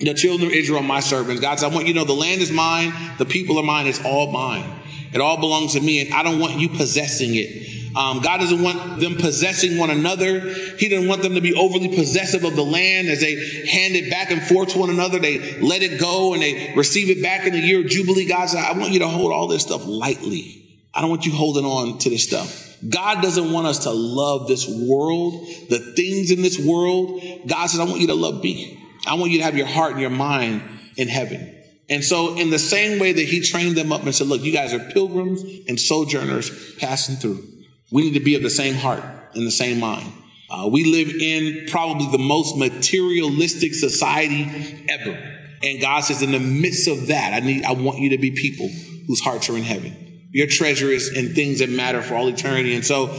The 0.00 0.14
children 0.14 0.48
of 0.48 0.54
Israel, 0.54 0.82
my 0.82 1.00
servants. 1.00 1.40
God 1.40 1.58
said, 1.58 1.70
I 1.70 1.74
want 1.74 1.86
you 1.86 1.92
to 1.92 2.00
know 2.00 2.04
the 2.06 2.12
land 2.14 2.40
is 2.40 2.50
mine, 2.50 2.92
the 3.18 3.26
people 3.26 3.58
are 3.58 3.62
mine, 3.62 3.86
it's 3.86 4.02
all 4.04 4.32
mine. 4.32 4.64
It 5.12 5.20
all 5.20 5.38
belongs 5.38 5.74
to 5.74 5.80
me, 5.80 6.00
and 6.00 6.14
I 6.14 6.22
don't 6.22 6.38
want 6.38 6.58
you 6.58 6.68
possessing 6.68 7.34
it. 7.34 7.96
Um, 7.96 8.20
God 8.20 8.38
doesn't 8.38 8.62
want 8.62 9.00
them 9.00 9.16
possessing 9.16 9.76
one 9.76 9.90
another. 9.90 10.40
He 10.78 10.88
doesn't 10.88 11.08
want 11.08 11.22
them 11.22 11.34
to 11.34 11.40
be 11.40 11.54
overly 11.54 11.94
possessive 11.94 12.44
of 12.44 12.54
the 12.54 12.64
land 12.64 13.08
as 13.08 13.20
they 13.20 13.34
hand 13.66 13.96
it 13.96 14.08
back 14.08 14.30
and 14.30 14.40
forth 14.40 14.70
to 14.70 14.78
one 14.78 14.90
another. 14.90 15.18
They 15.18 15.60
let 15.60 15.82
it 15.82 16.00
go 16.00 16.32
and 16.32 16.42
they 16.42 16.72
receive 16.76 17.10
it 17.10 17.20
back 17.20 17.46
in 17.46 17.52
the 17.52 17.58
year 17.58 17.80
of 17.80 17.86
Jubilee. 17.86 18.28
God 18.28 18.48
said, 18.48 18.62
I 18.62 18.78
want 18.78 18.92
you 18.92 19.00
to 19.00 19.08
hold 19.08 19.32
all 19.32 19.48
this 19.48 19.62
stuff 19.62 19.84
lightly. 19.86 20.56
I 20.94 21.00
don't 21.00 21.10
want 21.10 21.26
you 21.26 21.32
holding 21.32 21.64
on 21.64 21.98
to 21.98 22.10
this 22.10 22.24
stuff. 22.24 22.76
God 22.88 23.22
doesn't 23.22 23.52
want 23.52 23.66
us 23.66 23.80
to 23.80 23.90
love 23.90 24.46
this 24.48 24.66
world, 24.68 25.46
the 25.68 25.92
things 25.96 26.30
in 26.30 26.42
this 26.42 26.58
world. 26.58 27.22
God 27.46 27.66
says, 27.66 27.80
I 27.80 27.84
want 27.84 28.00
you 28.00 28.06
to 28.08 28.14
love 28.14 28.42
me. 28.42 28.79
I 29.06 29.14
want 29.14 29.32
you 29.32 29.38
to 29.38 29.44
have 29.44 29.56
your 29.56 29.66
heart 29.66 29.92
and 29.92 30.00
your 30.00 30.10
mind 30.10 30.62
in 30.96 31.08
heaven. 31.08 31.56
And 31.88 32.04
so, 32.04 32.36
in 32.36 32.50
the 32.50 32.58
same 32.58 33.00
way 33.00 33.12
that 33.12 33.26
he 33.26 33.40
trained 33.40 33.76
them 33.76 33.92
up 33.92 34.04
and 34.04 34.14
said, 34.14 34.28
Look, 34.28 34.42
you 34.42 34.52
guys 34.52 34.72
are 34.72 34.78
pilgrims 34.78 35.42
and 35.68 35.78
sojourners 35.78 36.76
passing 36.76 37.16
through. 37.16 37.42
We 37.90 38.02
need 38.02 38.14
to 38.14 38.24
be 38.24 38.36
of 38.36 38.42
the 38.42 38.50
same 38.50 38.76
heart 38.76 39.02
and 39.34 39.46
the 39.46 39.50
same 39.50 39.80
mind. 39.80 40.12
Uh, 40.48 40.68
we 40.70 40.84
live 40.84 41.08
in 41.08 41.66
probably 41.68 42.06
the 42.10 42.18
most 42.18 42.56
materialistic 42.56 43.74
society 43.74 44.86
ever. 44.88 45.18
And 45.62 45.80
God 45.80 46.00
says, 46.00 46.22
in 46.22 46.32
the 46.32 46.40
midst 46.40 46.88
of 46.88 47.08
that, 47.08 47.34
I 47.34 47.44
need, 47.44 47.64
I 47.64 47.72
want 47.72 47.98
you 47.98 48.10
to 48.10 48.18
be 48.18 48.30
people 48.30 48.68
whose 49.06 49.20
hearts 49.20 49.48
are 49.50 49.56
in 49.56 49.62
heaven. 49.62 50.28
Your 50.32 50.46
treasure 50.46 50.88
is 50.88 51.12
in 51.12 51.34
things 51.34 51.58
that 51.58 51.70
matter 51.70 52.02
for 52.02 52.14
all 52.14 52.28
eternity. 52.28 52.74
And 52.74 52.84
so, 52.84 53.10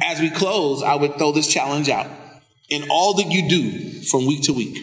as 0.00 0.20
we 0.20 0.30
close, 0.30 0.82
I 0.82 0.94
would 0.94 1.16
throw 1.18 1.32
this 1.32 1.48
challenge 1.48 1.88
out. 1.88 2.08
In 2.68 2.88
all 2.90 3.14
that 3.14 3.26
you 3.26 3.48
do 3.48 4.02
from 4.04 4.26
week 4.26 4.44
to 4.44 4.52
week, 4.52 4.78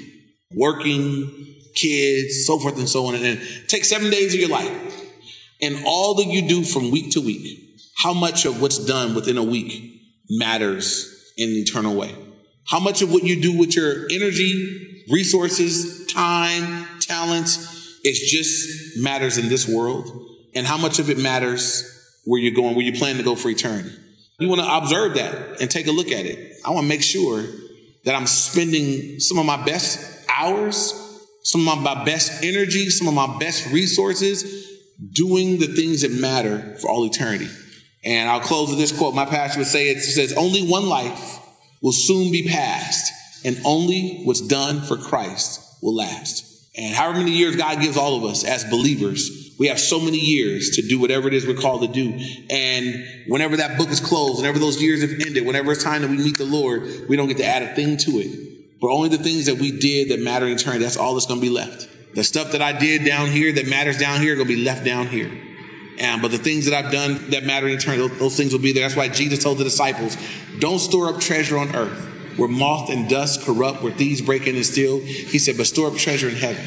working, 0.53 1.55
kids, 1.75 2.45
so 2.45 2.59
forth 2.59 2.77
and 2.77 2.89
so 2.89 3.05
on, 3.05 3.15
and 3.15 3.23
then 3.23 3.41
take 3.67 3.85
seven 3.85 4.09
days 4.09 4.33
of 4.33 4.39
your 4.39 4.49
life. 4.49 5.05
And 5.61 5.83
all 5.85 6.15
that 6.15 6.27
you 6.27 6.47
do 6.47 6.63
from 6.63 6.91
week 6.91 7.11
to 7.13 7.21
week, 7.21 7.79
how 7.97 8.13
much 8.13 8.45
of 8.45 8.61
what's 8.61 8.83
done 8.85 9.15
within 9.15 9.37
a 9.37 9.43
week 9.43 10.01
matters 10.29 11.31
in 11.37 11.49
an 11.49 11.55
eternal 11.55 11.95
way? 11.95 12.13
How 12.67 12.79
much 12.79 13.01
of 13.01 13.11
what 13.11 13.23
you 13.23 13.41
do 13.41 13.57
with 13.57 13.75
your 13.75 14.05
energy, 14.11 15.03
resources, 15.09 16.05
time, 16.07 16.85
talents, 16.99 17.99
it 18.03 18.13
just 18.13 18.97
matters 19.01 19.37
in 19.37 19.49
this 19.49 19.67
world? 19.67 20.09
And 20.53 20.65
how 20.65 20.77
much 20.77 20.99
of 20.99 21.09
it 21.09 21.17
matters 21.17 21.83
where 22.25 22.41
you're 22.41 22.53
going, 22.53 22.75
where 22.75 22.85
you 22.85 22.93
plan 22.93 23.17
to 23.17 23.23
go 23.23 23.35
for 23.35 23.49
eternity? 23.49 23.91
You 24.39 24.49
want 24.49 24.61
to 24.61 24.77
observe 24.77 25.15
that 25.15 25.61
and 25.61 25.71
take 25.71 25.87
a 25.87 25.91
look 25.91 26.11
at 26.11 26.25
it. 26.25 26.57
I 26.65 26.69
want 26.71 26.83
to 26.83 26.89
make 26.89 27.01
sure 27.01 27.43
that 28.05 28.13
I'm 28.13 28.27
spending 28.27 29.19
some 29.19 29.39
of 29.39 29.45
my 29.45 29.63
best 29.65 30.16
hours, 30.37 30.93
some 31.43 31.67
of 31.67 31.81
my 31.81 32.03
best 32.03 32.43
energy, 32.43 32.89
some 32.89 33.07
of 33.07 33.13
my 33.13 33.37
best 33.39 33.71
resources 33.71 34.67
doing 35.11 35.59
the 35.59 35.67
things 35.67 36.01
that 36.01 36.11
matter 36.11 36.75
for 36.79 36.89
all 36.89 37.05
eternity. 37.05 37.47
And 38.03 38.29
I'll 38.29 38.39
close 38.39 38.69
with 38.69 38.79
this 38.79 38.97
quote. 38.97 39.13
My 39.13 39.25
pastor 39.25 39.59
would 39.59 39.67
say 39.67 39.89
it 39.89 40.01
says, 40.01 40.33
Only 40.33 40.67
one 40.67 40.87
life 40.87 41.39
will 41.81 41.91
soon 41.91 42.31
be 42.31 42.47
passed, 42.47 43.11
and 43.45 43.57
only 43.65 44.21
what's 44.23 44.41
done 44.41 44.81
for 44.81 44.97
Christ 44.97 45.61
will 45.81 45.95
last. 45.95 46.43
And 46.75 46.95
however 46.95 47.19
many 47.19 47.31
years 47.31 47.55
God 47.55 47.81
gives 47.81 47.97
all 47.97 48.17
of 48.17 48.23
us 48.23 48.43
as 48.43 48.63
believers, 48.65 49.55
we 49.59 49.67
have 49.67 49.79
so 49.79 49.99
many 49.99 50.19
years 50.19 50.71
to 50.75 50.83
do 50.83 50.99
whatever 50.99 51.27
it 51.27 51.33
is 51.33 51.47
we're 51.47 51.55
called 51.55 51.81
to 51.81 51.87
do. 51.87 52.19
And 52.49 53.05
whenever 53.27 53.57
that 53.57 53.77
book 53.77 53.89
is 53.89 53.99
closed, 53.99 54.37
whenever 54.37 54.59
those 54.59 54.81
years 54.81 55.01
have 55.01 55.11
ended, 55.11 55.45
whenever 55.45 55.71
it's 55.71 55.83
time 55.83 56.03
that 56.03 56.11
we 56.11 56.17
meet 56.17 56.37
the 56.37 56.45
Lord, 56.45 57.07
we 57.09 57.15
don't 57.17 57.27
get 57.27 57.37
to 57.37 57.45
add 57.45 57.63
a 57.63 57.73
thing 57.73 57.97
to 57.97 58.11
it. 58.19 58.56
But 58.79 58.89
only 58.91 59.09
the 59.09 59.17
things 59.17 59.47
that 59.47 59.55
we 59.55 59.77
did 59.77 60.09
that 60.09 60.19
matter 60.19 60.45
in 60.45 60.53
eternity, 60.53 60.83
that's 60.83 60.97
all 60.97 61.13
that's 61.13 61.25
going 61.25 61.39
to 61.39 61.45
be 61.45 61.51
left. 61.51 61.87
The 62.13 62.23
stuff 62.23 62.51
that 62.51 62.61
I 62.61 62.77
did 62.77 63.05
down 63.05 63.29
here 63.29 63.51
that 63.53 63.67
matters 63.67 63.97
down 63.97 64.21
here, 64.21 64.35
going 64.35 64.47
to 64.47 64.55
be 64.55 64.63
left 64.63 64.85
down 64.85 65.07
here. 65.07 65.31
And, 65.99 66.21
but 66.21 66.31
the 66.31 66.37
things 66.37 66.65
that 66.65 66.73
I've 66.73 66.91
done 66.91 67.31
that 67.31 67.43
matter 67.43 67.67
in 67.67 67.77
eternity, 67.77 68.07
those, 68.07 68.19
those 68.19 68.37
things 68.37 68.53
will 68.53 68.59
be 68.59 68.71
there. 68.71 68.83
That's 68.83 68.95
why 68.95 69.09
Jesus 69.09 69.43
told 69.43 69.57
the 69.57 69.63
disciples, 69.63 70.15
don't 70.59 70.79
store 70.79 71.09
up 71.09 71.19
treasure 71.19 71.57
on 71.57 71.75
earth 71.75 72.07
where 72.37 72.47
moth 72.47 72.89
and 72.89 73.09
dust 73.09 73.41
corrupt, 73.41 73.81
where 73.81 73.91
thieves 73.91 74.21
break 74.21 74.47
in 74.47 74.55
and 74.55 74.65
steal. 74.65 74.99
He 74.99 75.39
said, 75.39 75.57
but 75.57 75.65
store 75.65 75.87
up 75.87 75.95
treasure 75.95 76.29
in 76.29 76.35
heaven, 76.35 76.63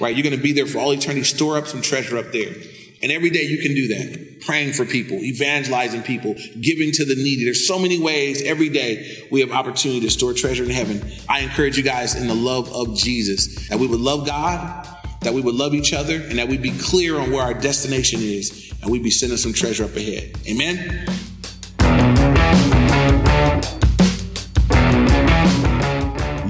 right? 0.00 0.16
You're 0.16 0.24
going 0.24 0.36
to 0.36 0.42
be 0.42 0.52
there 0.52 0.66
for 0.66 0.78
all 0.78 0.92
eternity. 0.92 1.24
Store 1.24 1.58
up 1.58 1.66
some 1.66 1.82
treasure 1.82 2.16
up 2.18 2.32
there. 2.32 2.54
And 3.02 3.10
every 3.10 3.30
day 3.30 3.42
you 3.42 3.58
can 3.62 3.74
do 3.74 3.88
that. 3.88 4.42
Praying 4.42 4.74
for 4.74 4.84
people, 4.84 5.16
evangelizing 5.16 6.02
people, 6.02 6.34
giving 6.60 6.92
to 6.92 7.04
the 7.04 7.14
needy. 7.14 7.44
There's 7.44 7.66
so 7.66 7.78
many 7.78 7.98
ways 7.98 8.42
every 8.42 8.68
day 8.68 9.26
we 9.30 9.40
have 9.40 9.52
opportunity 9.52 10.00
to 10.00 10.10
store 10.10 10.34
treasure 10.34 10.64
in 10.64 10.70
heaven. 10.70 11.02
I 11.28 11.40
encourage 11.40 11.78
you 11.78 11.82
guys 11.82 12.14
in 12.14 12.26
the 12.26 12.34
love 12.34 12.70
of 12.74 12.94
Jesus 12.96 13.68
that 13.68 13.78
we 13.78 13.86
would 13.86 14.00
love 14.00 14.26
God, 14.26 14.86
that 15.22 15.32
we 15.32 15.40
would 15.40 15.54
love 15.54 15.72
each 15.72 15.94
other, 15.94 16.16
and 16.16 16.38
that 16.38 16.48
we'd 16.48 16.62
be 16.62 16.76
clear 16.78 17.18
on 17.18 17.30
where 17.30 17.42
our 17.42 17.54
destination 17.54 18.20
is 18.20 18.72
and 18.82 18.90
we'd 18.90 19.02
be 19.02 19.10
sending 19.10 19.38
some 19.38 19.54
treasure 19.54 19.84
up 19.84 19.96
ahead. 19.96 20.36
Amen. 20.46 21.06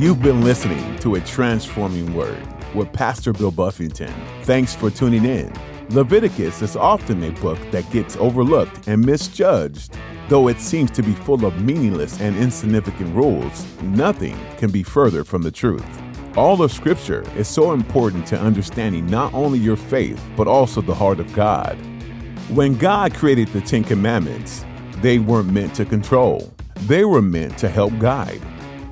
You've 0.00 0.22
been 0.22 0.42
listening 0.42 0.98
to 1.00 1.14
A 1.14 1.20
Transforming 1.20 2.12
Word 2.14 2.44
with 2.74 2.92
Pastor 2.92 3.32
Bill 3.32 3.50
Buffington. 3.50 4.12
Thanks 4.42 4.74
for 4.74 4.90
tuning 4.90 5.24
in. 5.24 5.52
Leviticus 5.90 6.62
is 6.62 6.76
often 6.76 7.20
a 7.24 7.32
book 7.40 7.58
that 7.72 7.90
gets 7.90 8.16
overlooked 8.18 8.86
and 8.86 9.04
misjudged. 9.04 9.98
Though 10.28 10.46
it 10.46 10.60
seems 10.60 10.92
to 10.92 11.02
be 11.02 11.14
full 11.14 11.44
of 11.44 11.62
meaningless 11.62 12.20
and 12.20 12.36
insignificant 12.36 13.12
rules, 13.12 13.66
nothing 13.82 14.38
can 14.56 14.70
be 14.70 14.84
further 14.84 15.24
from 15.24 15.42
the 15.42 15.50
truth. 15.50 15.84
All 16.36 16.62
of 16.62 16.70
Scripture 16.70 17.24
is 17.36 17.48
so 17.48 17.72
important 17.72 18.24
to 18.28 18.38
understanding 18.38 19.04
not 19.06 19.34
only 19.34 19.58
your 19.58 19.74
faith, 19.74 20.24
but 20.36 20.46
also 20.46 20.80
the 20.80 20.94
heart 20.94 21.18
of 21.18 21.32
God. 21.32 21.76
When 22.50 22.78
God 22.78 23.12
created 23.12 23.48
the 23.48 23.60
Ten 23.60 23.82
Commandments, 23.82 24.64
they 24.98 25.18
weren't 25.18 25.50
meant 25.50 25.74
to 25.74 25.84
control, 25.84 26.54
they 26.86 27.04
were 27.04 27.20
meant 27.20 27.58
to 27.58 27.68
help 27.68 27.98
guide. 27.98 28.40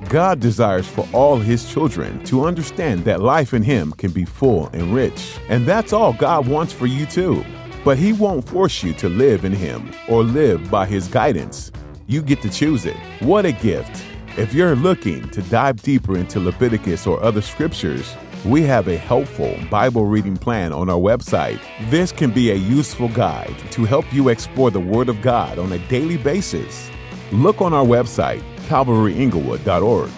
God 0.09 0.39
desires 0.39 0.87
for 0.87 1.07
all 1.13 1.37
His 1.37 1.71
children 1.71 2.23
to 2.25 2.45
understand 2.45 3.05
that 3.05 3.21
life 3.21 3.53
in 3.53 3.61
Him 3.61 3.91
can 3.91 4.09
be 4.09 4.25
full 4.25 4.65
and 4.73 4.91
rich. 4.91 5.37
And 5.49 5.67
that's 5.67 5.93
all 5.93 6.13
God 6.13 6.47
wants 6.47 6.73
for 6.73 6.87
you 6.87 7.05
too. 7.05 7.45
But 7.85 7.99
He 7.99 8.13
won't 8.13 8.49
force 8.49 8.81
you 8.81 8.93
to 8.93 9.07
live 9.07 9.45
in 9.45 9.53
Him 9.53 9.91
or 10.07 10.23
live 10.23 10.71
by 10.71 10.87
His 10.87 11.07
guidance. 11.07 11.71
You 12.07 12.23
get 12.23 12.41
to 12.41 12.49
choose 12.49 12.87
it. 12.87 12.97
What 13.19 13.45
a 13.45 13.51
gift! 13.51 14.03
If 14.35 14.51
you're 14.51 14.75
looking 14.75 15.29
to 15.29 15.43
dive 15.43 15.81
deeper 15.83 16.17
into 16.17 16.39
Leviticus 16.39 17.05
or 17.05 17.21
other 17.21 17.41
scriptures, 17.41 18.15
we 18.45 18.63
have 18.63 18.87
a 18.87 18.97
helpful 18.97 19.55
Bible 19.69 20.05
reading 20.05 20.37
plan 20.37 20.73
on 20.73 20.89
our 20.89 20.97
website. 20.97 21.59
This 21.91 22.11
can 22.11 22.31
be 22.31 22.49
a 22.49 22.55
useful 22.55 23.09
guide 23.09 23.55
to 23.71 23.85
help 23.85 24.11
you 24.11 24.29
explore 24.29 24.71
the 24.71 24.79
Word 24.79 25.07
of 25.07 25.21
God 25.21 25.59
on 25.59 25.71
a 25.71 25.87
daily 25.87 26.17
basis. 26.17 26.89
Look 27.31 27.61
on 27.61 27.73
our 27.73 27.85
website, 27.85 28.41
calvaryinglewood.org. 28.69 30.09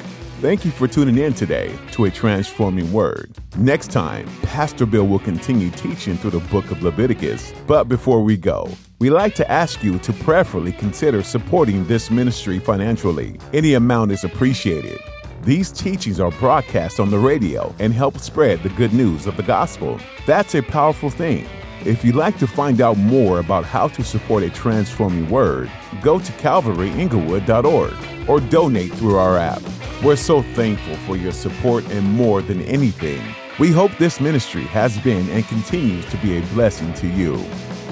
Thank 0.42 0.66
you 0.66 0.72
for 0.72 0.88
tuning 0.88 1.18
in 1.18 1.34
today 1.34 1.74
to 1.92 2.06
a 2.06 2.12
transforming 2.12 2.92
word. 2.92 3.32
Next 3.58 3.92
time, 3.92 4.28
Pastor 4.42 4.86
Bill 4.86 5.08
will 5.08 5.20
continue 5.20 5.70
teaching 5.70 6.18
through 6.18 6.32
the 6.32 6.40
book 6.50 6.70
of 6.70 6.84
Leviticus. 6.84 7.54
But 7.66 7.86
before 7.86 8.22
we 8.24 8.36
go, 8.36 8.70
we 9.00 9.10
like 9.10 9.36
to 9.36 9.50
ask 9.50 9.84
you 9.84 10.00
to 10.00 10.12
prayerfully 10.12 10.74
consider 10.74 11.24
supporting 11.24 11.86
this 11.86 12.12
ministry 12.12 12.60
financially. 12.60 13.40
Any 13.54 13.76
amount 13.76 14.12
is 14.12 14.26
appreciated. 14.26 15.00
These 15.44 15.72
teachings 15.72 16.20
are 16.20 16.32
broadcast 16.32 17.00
on 17.00 17.10
the 17.10 17.20
radio 17.20 17.74
and 17.80 17.94
help 17.94 18.18
spread 18.18 18.64
the 18.64 18.70
good 18.70 18.94
news 18.94 19.28
of 19.28 19.38
the 19.38 19.44
gospel. 19.44 19.98
That's 20.26 20.56
a 20.56 20.62
powerful 20.62 21.10
thing. 21.10 21.48
If 21.86 22.04
you'd 22.04 22.16
like 22.16 22.38
to 22.40 22.48
find 22.48 22.82
out 22.82 22.98
more 22.98 23.40
about 23.40 23.64
how 23.64 23.88
to 23.88 24.04
support 24.04 24.44
a 24.44 24.50
transforming 24.50 25.30
word, 25.30 25.72
go 26.02 26.20
to 26.20 26.32
calvaryinglewood.org 26.34 28.21
or 28.32 28.40
donate 28.40 28.94
through 28.94 29.18
our 29.18 29.38
app. 29.38 29.62
We're 30.02 30.16
so 30.16 30.42
thankful 30.42 30.96
for 31.06 31.18
your 31.18 31.34
support 31.34 31.84
and 31.92 32.10
more 32.10 32.42
than 32.42 32.62
anything, 32.62 33.22
we 33.60 33.72
hope 33.72 33.92
this 33.98 34.22
ministry 34.22 34.64
has 34.64 34.98
been 35.00 35.30
and 35.32 35.46
continues 35.48 36.10
to 36.12 36.18
be 36.18 36.38
a 36.38 36.42
blessing 36.54 36.94
to 36.94 37.08
you. 37.08 37.44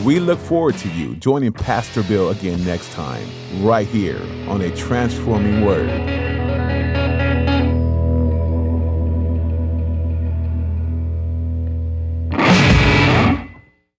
We 0.06 0.22
look 0.22 0.40
forward 0.40 0.78
to 0.78 0.90
you 0.90 1.16
joining 1.18 1.52
Pastor 1.52 2.04
Bill 2.04 2.30
again 2.30 2.64
next 2.64 2.90
time, 2.94 3.28
right 3.62 3.86
here 3.86 4.22
on 4.48 4.62
A 4.62 4.74
Transforming 4.74 5.66
Word. 5.66 6.49